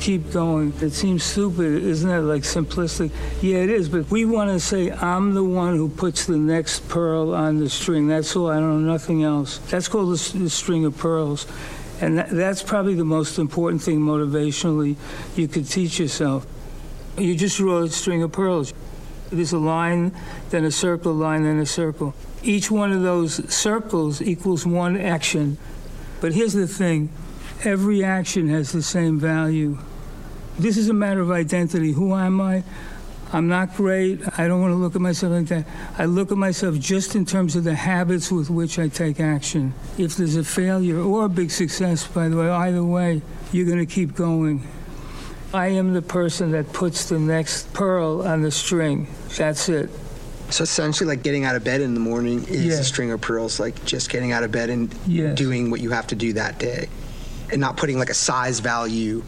[0.00, 0.72] Keep going.
[0.80, 2.20] It seems stupid, isn't it?
[2.20, 3.10] Like simplistic.
[3.42, 3.88] Yeah, it is.
[3.88, 7.68] But we want to say, I'm the one who puts the next pearl on the
[7.68, 8.06] string.
[8.06, 8.48] That's all.
[8.48, 9.58] I don't know nothing else.
[9.70, 11.46] That's called the, the string of pearls.
[12.00, 14.96] And that, that's probably the most important thing motivationally
[15.34, 16.46] you could teach yourself.
[17.16, 18.72] You just draw a string of pearls.
[19.30, 20.14] There's a line,
[20.50, 22.14] then a circle, line, then a circle.
[22.42, 25.58] Each one of those circles equals one action.
[26.20, 27.10] But here's the thing
[27.64, 29.78] every action has the same value.
[30.58, 31.92] This is a matter of identity.
[31.92, 32.64] Who am I?
[33.32, 34.20] I'm not great.
[34.38, 35.66] I don't want to look at myself like that.
[35.98, 39.74] I look at myself just in terms of the habits with which I take action.
[39.98, 43.20] If there's a failure or a big success, by the way, either way,
[43.52, 44.66] you're going to keep going.
[45.52, 49.06] I am the person that puts the next pearl on the string.
[49.36, 49.88] That's it.
[50.50, 52.72] So essentially, like getting out of bed in the morning is Yeah.
[52.80, 55.36] a string of pearls, like just getting out of bed and Yes.
[55.36, 56.88] doing what you have to do that day,
[57.50, 59.22] and not putting like a size value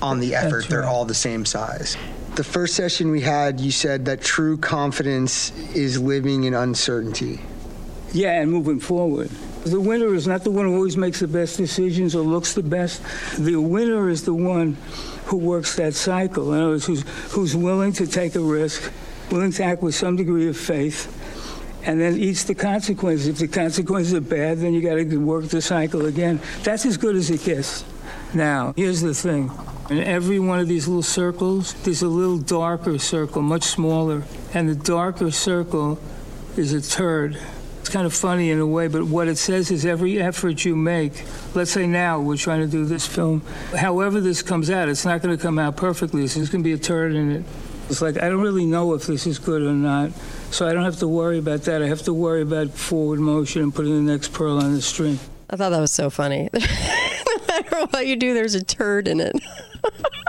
[0.00, 0.62] on the effort.
[0.62, 1.96] That's They're all the same size.
[2.34, 7.40] The first session we had, you said that true confidence is living in uncertainty.
[8.12, 9.30] Yeah, and moving forward.
[9.64, 12.62] The winner is not the one who always makes the best decisions or looks the
[12.62, 13.00] best.
[13.38, 14.76] The winner is the one
[15.26, 16.52] who works that cycle.
[16.52, 18.92] In other words, who's, who's willing to take a risk,
[19.30, 21.18] willing to act with some degree of faith,
[21.84, 23.28] and then eats the consequences.
[23.28, 26.40] If the consequences are bad, then you got to work the cycle again.
[26.62, 27.84] That's as good as it gets.
[28.34, 29.50] Now, here's the thing.
[29.90, 34.22] In every one of these little circles, there's a little darker circle, much smaller.
[34.54, 35.98] And the darker circle
[36.56, 37.38] is a turd.
[37.92, 41.12] Kind of funny in a way, but what it says is every effort you make,
[41.54, 43.42] let's say now we're trying to do this film,
[43.76, 46.20] however this comes out, it's not going to come out perfectly.
[46.20, 47.44] There's going to be a turd in it.
[47.90, 50.12] It's like, I don't really know if this is good or not,
[50.50, 51.82] so I don't have to worry about that.
[51.82, 55.18] I have to worry about forward motion and putting the next pearl on the string.
[55.50, 56.48] I thought that was so funny.
[56.54, 59.36] no matter what you do, there's a turd in it.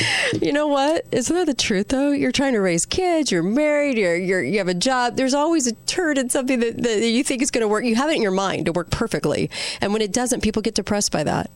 [0.42, 1.04] you know what?
[1.12, 2.10] Isn't that the truth though?
[2.10, 5.16] You're trying to raise kids, you're married, you're, you're you have a job.
[5.16, 7.84] There's always a turd in something that, that you think is going to work.
[7.84, 9.50] You have it in your mind to work perfectly.
[9.80, 11.50] And when it doesn't, people get depressed by that.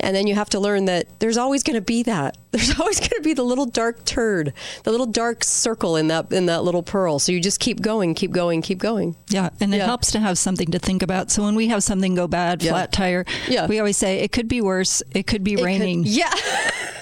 [0.00, 2.36] And then you have to learn that there's always going to be that.
[2.52, 4.52] There's always going to be the little dark turd,
[4.82, 7.18] the little dark circle in that in that little pearl.
[7.18, 9.14] So you just keep going, keep going, keep going.
[9.28, 9.86] Yeah, and it Yeah.
[9.86, 11.30] helps to have something to think about.
[11.30, 12.72] So when we have something go bad, Yeah.
[12.72, 13.66] flat tire, Yeah.
[13.68, 15.02] we always say it could be worse.
[15.12, 16.04] It could be It could- raining.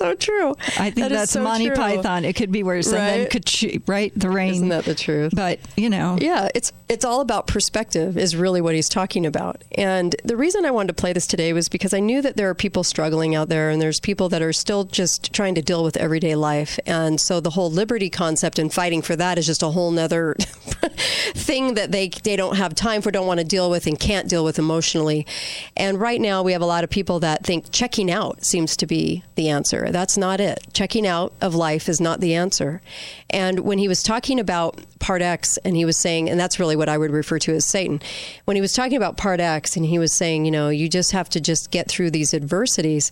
[0.00, 0.08] yeah.
[0.08, 0.54] so true.
[0.78, 1.76] I think That that's so Monty true.
[1.76, 2.24] Python.
[2.24, 3.30] It could be worse, and then Right?
[3.30, 4.54] could she, right the rain.
[4.54, 5.32] Isn't that the truth?
[5.34, 9.64] But you know, Yeah, it's it's all about perspective is really what he's talking about.
[9.72, 12.50] And the reason I wanted to play this today was because I knew that there
[12.50, 15.82] are people struggling out there and there's people that are still just trying to deal
[15.82, 16.78] with everyday life.
[16.84, 20.34] And so the whole liberty concept and fighting for that is just a whole nother
[21.34, 24.28] thing that they they don't have time for, don't want to deal with and can't
[24.28, 25.26] deal with emotionally.
[25.74, 28.86] And right now we have a lot of people that think checking out seems to
[28.86, 29.90] be the answer.
[29.90, 30.60] That's not it.
[30.74, 32.82] Checking out of life is not the answer.
[33.32, 36.76] And when he was talking about part X and he was saying and that's really
[36.76, 38.00] what I would refer to as Satan.
[38.44, 41.12] When he was talking about part X and he was saying, you know, you just
[41.12, 43.10] have to just get through these adversities.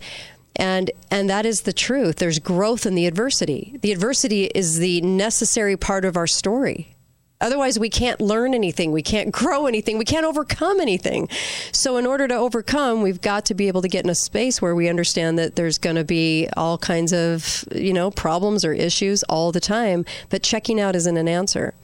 [0.57, 2.17] And and that is the truth.
[2.17, 3.79] There's growth in the adversity.
[3.83, 6.97] The adversity is the necessary part of our story
[7.41, 8.93] otherwise we can't learn anything.
[8.93, 9.99] We can't grow anything.
[9.99, 11.29] We can't overcome anything.
[11.73, 14.61] So in order to overcome we've got to be able to get in a space
[14.61, 18.73] where we understand that there's going to be all kinds of you know problems or
[18.73, 21.75] issues all the time but checking out isn't an answer.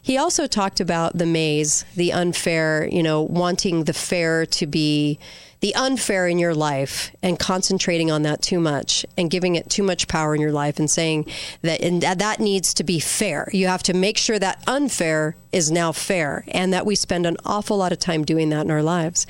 [0.00, 5.18] He also talked about the maze the unfair you know wanting the fair to be
[5.60, 9.82] the unfair in your life and concentrating on that too much and giving it too
[9.82, 11.26] much power in your life and saying
[11.62, 13.48] that and that needs to be fair.
[13.52, 17.36] You have to make sure that unfair is now fair and that we spend an
[17.44, 19.26] awful lot of time doing that in our lives.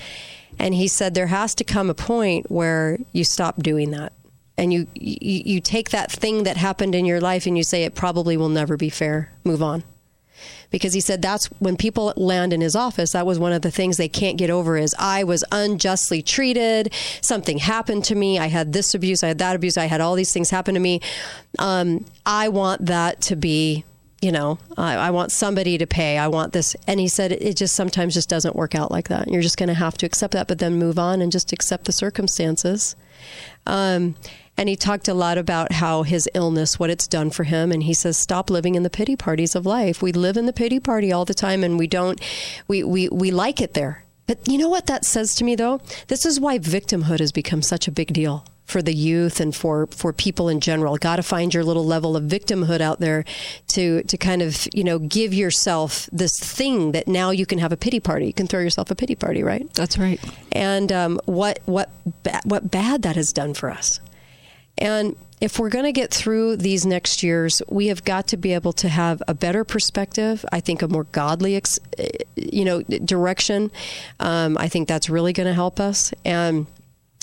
[0.58, 4.12] And he said there has to come a point where you stop doing that.
[4.58, 7.84] and you, you you take that thing that happened in your life and you say
[7.84, 9.30] it probably will never be fair.
[9.44, 9.84] Move on.
[10.70, 13.70] Because he said that's when people land in his office, that was one of the
[13.70, 16.92] things they can't get over is I was unjustly treated.
[17.20, 18.38] Something happened to me.
[18.38, 19.22] I had this abuse.
[19.22, 19.76] I had that abuse.
[19.76, 21.00] I had all these things happen to me.
[21.58, 23.84] Um, I want that to be
[24.20, 26.18] you know, I, I, want somebody to pay.
[26.18, 26.74] I want this.
[26.88, 29.28] And he said it just sometimes just doesn't work out like that.
[29.28, 31.84] You're just going to have to accept that, but then move on and just accept
[31.84, 32.96] the circumstances.
[33.66, 34.16] Um,
[34.58, 37.70] and he talked a lot about how his illness, what it's done for him.
[37.70, 40.02] And he says, stop living in the pity parties of life.
[40.02, 42.20] We live in the pity party all the time and we don't,
[42.66, 44.04] we, we, we like it there.
[44.26, 45.80] But you know what that says to me, though?
[46.08, 49.86] This is why victimhood has become such a big deal for the youth and for
[49.86, 50.98] for people in general.
[50.98, 53.24] Got to find your little level of victimhood out there
[53.68, 57.72] to to kind of you know give yourself this thing that now you can have
[57.72, 58.26] a pity party.
[58.26, 59.66] You can throw yourself a pity party, right?
[59.72, 60.20] That's right.
[60.52, 61.90] And um, what what
[62.22, 64.00] ba- what bad that has done for us.
[64.78, 68.54] And if we're going to get through these next years, we have got to be
[68.54, 70.44] able to have a better perspective.
[70.50, 71.78] I think a more godly, ex-
[72.34, 73.70] you know, direction.
[74.18, 76.12] Um, I think that's really going to help us.
[76.24, 76.66] And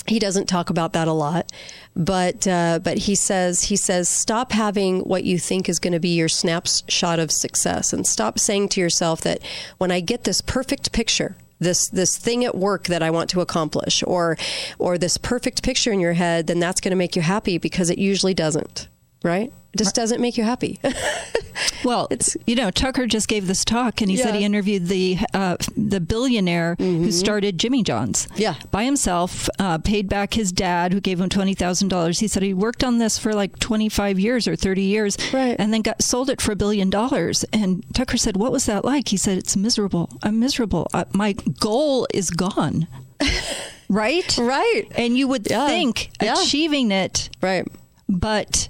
[0.06, 1.50] he doesn't talk about that a lot,
[1.96, 6.00] but uh, but he says he says stop having what you think is going to
[6.00, 9.40] be your snapshot of success, and stop saying to yourself that
[9.78, 13.40] when I get this perfect picture, this this thing at work that I want to
[13.40, 14.36] accomplish, or
[14.78, 17.90] or this perfect picture in your head, then that's going to make you happy because
[17.90, 18.88] it usually doesn't,
[19.22, 19.52] right?
[19.72, 20.80] It just doesn't make you happy.
[21.86, 24.24] well, it's you know Tucker just gave this talk and he yeah.
[24.24, 27.04] said he interviewed the uh, the billionaire mm-hmm.
[27.04, 28.26] who started Jimmy John's.
[28.34, 32.18] Yeah, by himself, uh, paid back his dad who gave him twenty thousand dollars.
[32.18, 35.54] He said he worked on this for like twenty five years or thirty years, right.
[35.60, 37.44] and then got sold it for a billion dollars.
[37.52, 40.10] And Tucker said, "What was that like?" He said, "It's miserable.
[40.24, 40.88] I'm miserable.
[40.92, 42.88] Uh, my goal is gone."
[43.88, 44.86] right, right.
[44.96, 45.68] And you would yeah.
[45.68, 46.34] think yeah.
[46.34, 47.64] achieving it, right,
[48.08, 48.68] but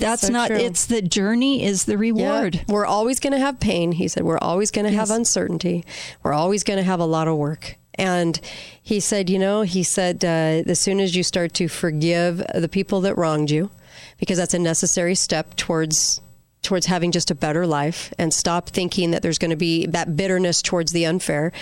[0.00, 0.56] that's so not true.
[0.56, 2.62] it's the journey is the reward yeah.
[2.68, 5.08] we're always going to have pain he said we're always going to yes.
[5.08, 5.84] have uncertainty
[6.22, 8.40] we're always going to have a lot of work and
[8.82, 12.68] he said you know he said uh, as soon as you start to forgive the
[12.68, 13.70] people that wronged you
[14.18, 16.20] because that's a necessary step towards
[16.62, 20.16] towards having just a better life and stop thinking that there's going to be that
[20.16, 21.52] bitterness towards the unfair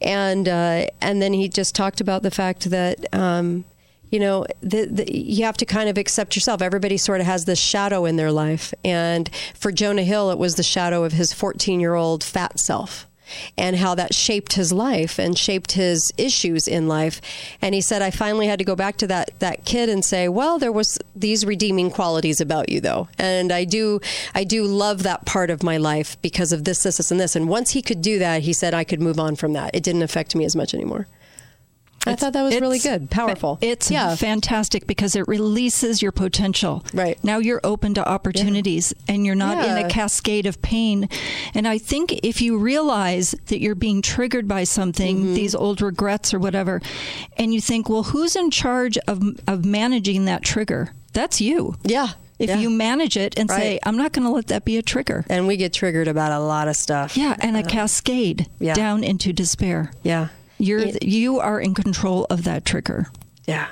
[0.00, 3.64] and uh, and then he just talked about the fact that um,
[4.10, 6.62] you know, the, the, you have to kind of accept yourself.
[6.62, 8.72] Everybody sort of has this shadow in their life.
[8.84, 13.06] And for Jonah Hill, it was the shadow of his 14 year old fat self
[13.58, 17.20] and how that shaped his life and shaped his issues in life.
[17.60, 20.28] And he said, I finally had to go back to that, that kid and say,
[20.28, 23.08] well, there was these redeeming qualities about you though.
[23.18, 24.00] And I do,
[24.34, 27.36] I do love that part of my life because of this, this, this, and this.
[27.36, 29.74] And once he could do that, he said, I could move on from that.
[29.74, 31.06] It didn't affect me as much anymore.
[32.06, 33.58] I thought that was really good, powerful.
[33.60, 34.14] It's yeah.
[34.14, 36.84] fantastic because it releases your potential.
[36.94, 37.22] Right.
[37.24, 39.14] Now you're open to opportunities yeah.
[39.14, 39.76] and you're not yeah.
[39.76, 41.08] in a cascade of pain.
[41.54, 45.34] And I think if you realize that you're being triggered by something, mm-hmm.
[45.34, 46.80] these old regrets or whatever,
[47.36, 50.92] and you think, well, who's in charge of, of managing that trigger?
[51.12, 51.74] That's you.
[51.82, 52.08] Yeah.
[52.38, 52.58] If yeah.
[52.58, 53.56] you manage it and right.
[53.56, 55.24] say, I'm not going to let that be a trigger.
[55.30, 57.16] And we get triggered about a lot of stuff.
[57.16, 59.90] Yeah, and a uh, cascade down into despair.
[60.02, 60.28] Yeah.
[60.58, 63.06] You're it, you are in control of that trigger.
[63.46, 63.68] Yeah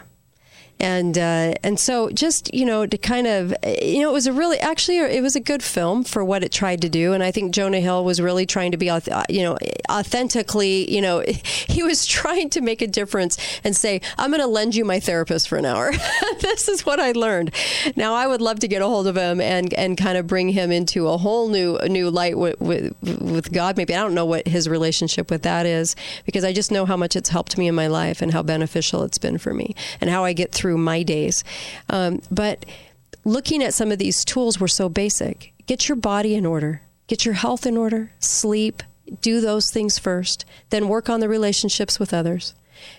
[0.84, 4.34] and uh, and so just you know to kind of you know it was a
[4.34, 7.14] really actually it was a good film for what it tried to do.
[7.14, 8.90] And I think Jonah Hill was really trying to be
[9.30, 9.56] you know
[9.90, 11.20] authentically you know
[11.68, 15.00] he was trying to make a difference and say I'm going to lend you my
[15.00, 15.92] therapist for an hour.
[16.40, 17.54] This is what I learned.
[17.96, 20.50] Now I would love to get a hold of him and and kind of bring
[20.50, 23.76] him into a whole new new light with, with, with God.
[23.76, 26.96] Maybe I don't know what his relationship with that is because I just know how
[26.96, 30.10] much it's helped me in my life and how beneficial it's been for me and
[30.10, 31.44] how I get through through my days.
[31.88, 32.66] Um, but
[33.24, 35.52] looking at some of these tools were so basic.
[35.66, 38.82] Get your body in order, get your health in order, sleep,
[39.20, 42.54] do those things first, then work on the relationships with others.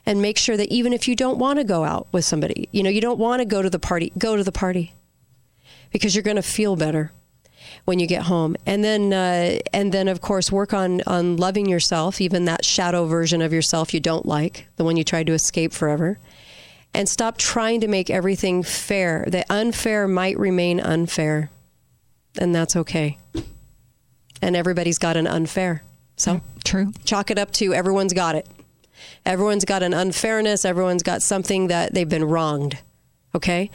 [0.06, 2.82] And make sure that even if you don't want to go out with somebody, you
[2.82, 4.94] know, you don't want to go to the party, go to the party
[5.92, 7.12] because you're going to feel better
[7.84, 8.56] when you get home.
[8.66, 13.06] And then, uh, and then of course, work on on loving yourself, even that shadow
[13.06, 16.18] version of yourself you don't like, the one you tried to escape forever
[16.96, 19.26] and stop trying to make everything fair.
[19.28, 21.52] The unfair might remain unfair,
[22.40, 23.18] and that's okay.
[24.42, 25.84] And everybody's got an unfair.
[26.16, 26.94] So, true.
[27.04, 28.48] Chalk it up to everyone's got it.
[29.26, 32.78] Everyone's got an unfairness, everyone's got something that they've been wronged.
[33.36, 33.70] Okay?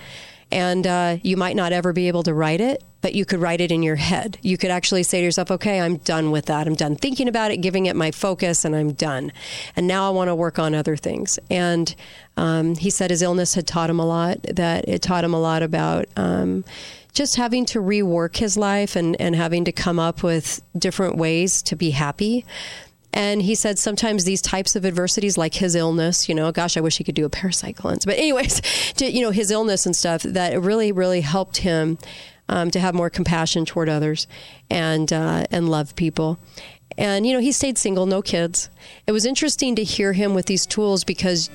[0.51, 3.61] And uh, you might not ever be able to write it, but you could write
[3.61, 4.38] it in your head.
[4.42, 6.66] You could actually say to yourself, okay, I'm done with that.
[6.66, 9.32] I'm done thinking about it, giving it my focus, and I'm done.
[9.76, 11.38] And now I want to work on other things.
[11.51, 11.94] And
[12.36, 15.40] um, he said his illness had taught him a lot, that it taught him a
[15.40, 16.07] lot about.
[16.16, 16.64] Um,
[17.12, 21.61] just having to rework his life and, and having to come up with different ways
[21.62, 22.44] to be happy.
[23.12, 26.80] And he said sometimes these types of adversities, like his illness, you know, gosh, I
[26.80, 28.05] wish he could do a parasite cleanse.
[28.05, 28.61] But, anyways,
[28.96, 31.98] to, you know, his illness and stuff, that really, really helped him
[32.51, 34.26] um, to have more compassion toward others
[34.68, 36.38] and, uh, and love people.
[36.98, 38.68] And, you know, he stayed single, no kids.
[39.07, 41.48] It was interesting to hear him with these tools because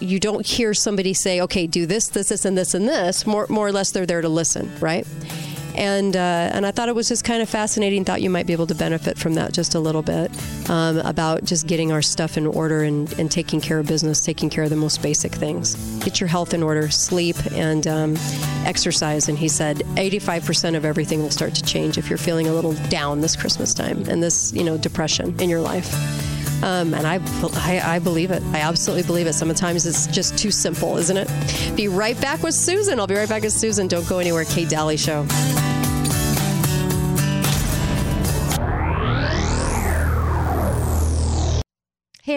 [0.00, 3.26] you don't hear somebody say, okay, do this, this, this, and this, and this.
[3.26, 5.06] More, more or less, they're there to listen, right?
[5.78, 8.04] And uh, and I thought it was just kind of fascinating.
[8.04, 10.32] Thought you might be able to benefit from that just a little bit
[10.68, 14.50] um, about just getting our stuff in order and, and taking care of business, taking
[14.50, 15.76] care of the most basic things.
[16.00, 18.16] Get your health in order, sleep, and um,
[18.66, 19.28] exercise.
[19.28, 22.72] And he said 85% of everything will start to change if you're feeling a little
[22.88, 25.94] down this Christmas time and this you know depression in your life.
[26.64, 27.20] Um, and I,
[27.54, 28.42] I, I, believe it.
[28.46, 29.34] I absolutely believe it.
[29.34, 31.76] Sometimes it's just too simple, isn't it?
[31.76, 32.98] Be right back with Susan.
[32.98, 33.86] I'll be right back with Susan.
[33.86, 34.44] Don't go anywhere.
[34.44, 35.24] Kate Dalley Show.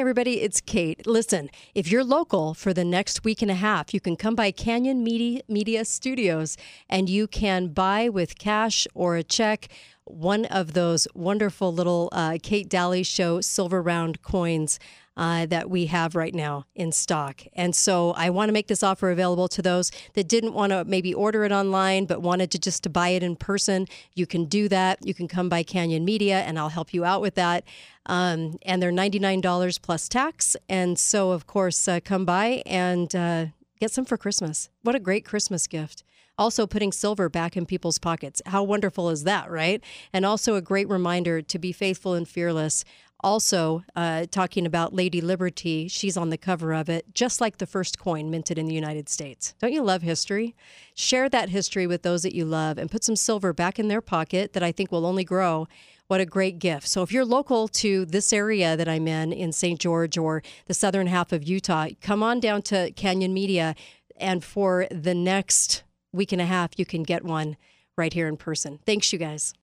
[0.02, 1.06] Everybody, it's Kate.
[1.06, 4.49] Listen, if you're local for the next week and a half, you can come by
[4.49, 6.58] Canyon Media, Media Studios
[6.89, 9.68] and you can buy with cash or a check
[10.06, 14.80] one of those wonderful little uh, Kate Dalley Show silver round coins
[15.18, 17.41] uh, that we have right now in stock.
[17.53, 20.86] And so I want to make this offer available to those that didn't want to
[20.86, 23.88] maybe order it online but wanted to just to buy it in person.
[24.16, 24.99] You can do that.
[25.05, 27.64] You can come by Canyon Media and I'll help you out with that.
[28.05, 30.55] Um, and they're $99 plus tax.
[30.68, 33.45] And so, of course, uh, come by and uh,
[33.80, 34.70] get some for Christmas.
[34.82, 36.03] What a great Christmas gift
[36.38, 38.41] also putting silver back in people's pockets.
[38.47, 39.84] How wonderful is that, right?
[40.12, 42.84] And also a great reminder to be faithful and fearless.
[43.24, 47.67] Also, uh, talking about Lady Liberty, she's on the cover of it, just like the
[47.67, 49.53] first coin minted in the United States.
[49.59, 50.55] Don't you love history?
[50.95, 54.01] Share that history with those that you love and put some silver back in their
[54.01, 55.67] pocket that I think will only grow.
[56.07, 56.88] What a great gift.
[56.88, 59.80] So, if you're local to this area that I'm in, in St.
[59.80, 63.76] George or the southern half of Utah, come on down to Canyon Media.
[64.17, 67.55] And for the next week and a half, you can get one
[67.97, 68.80] right here in person.
[68.86, 69.53] Thanks, you guys.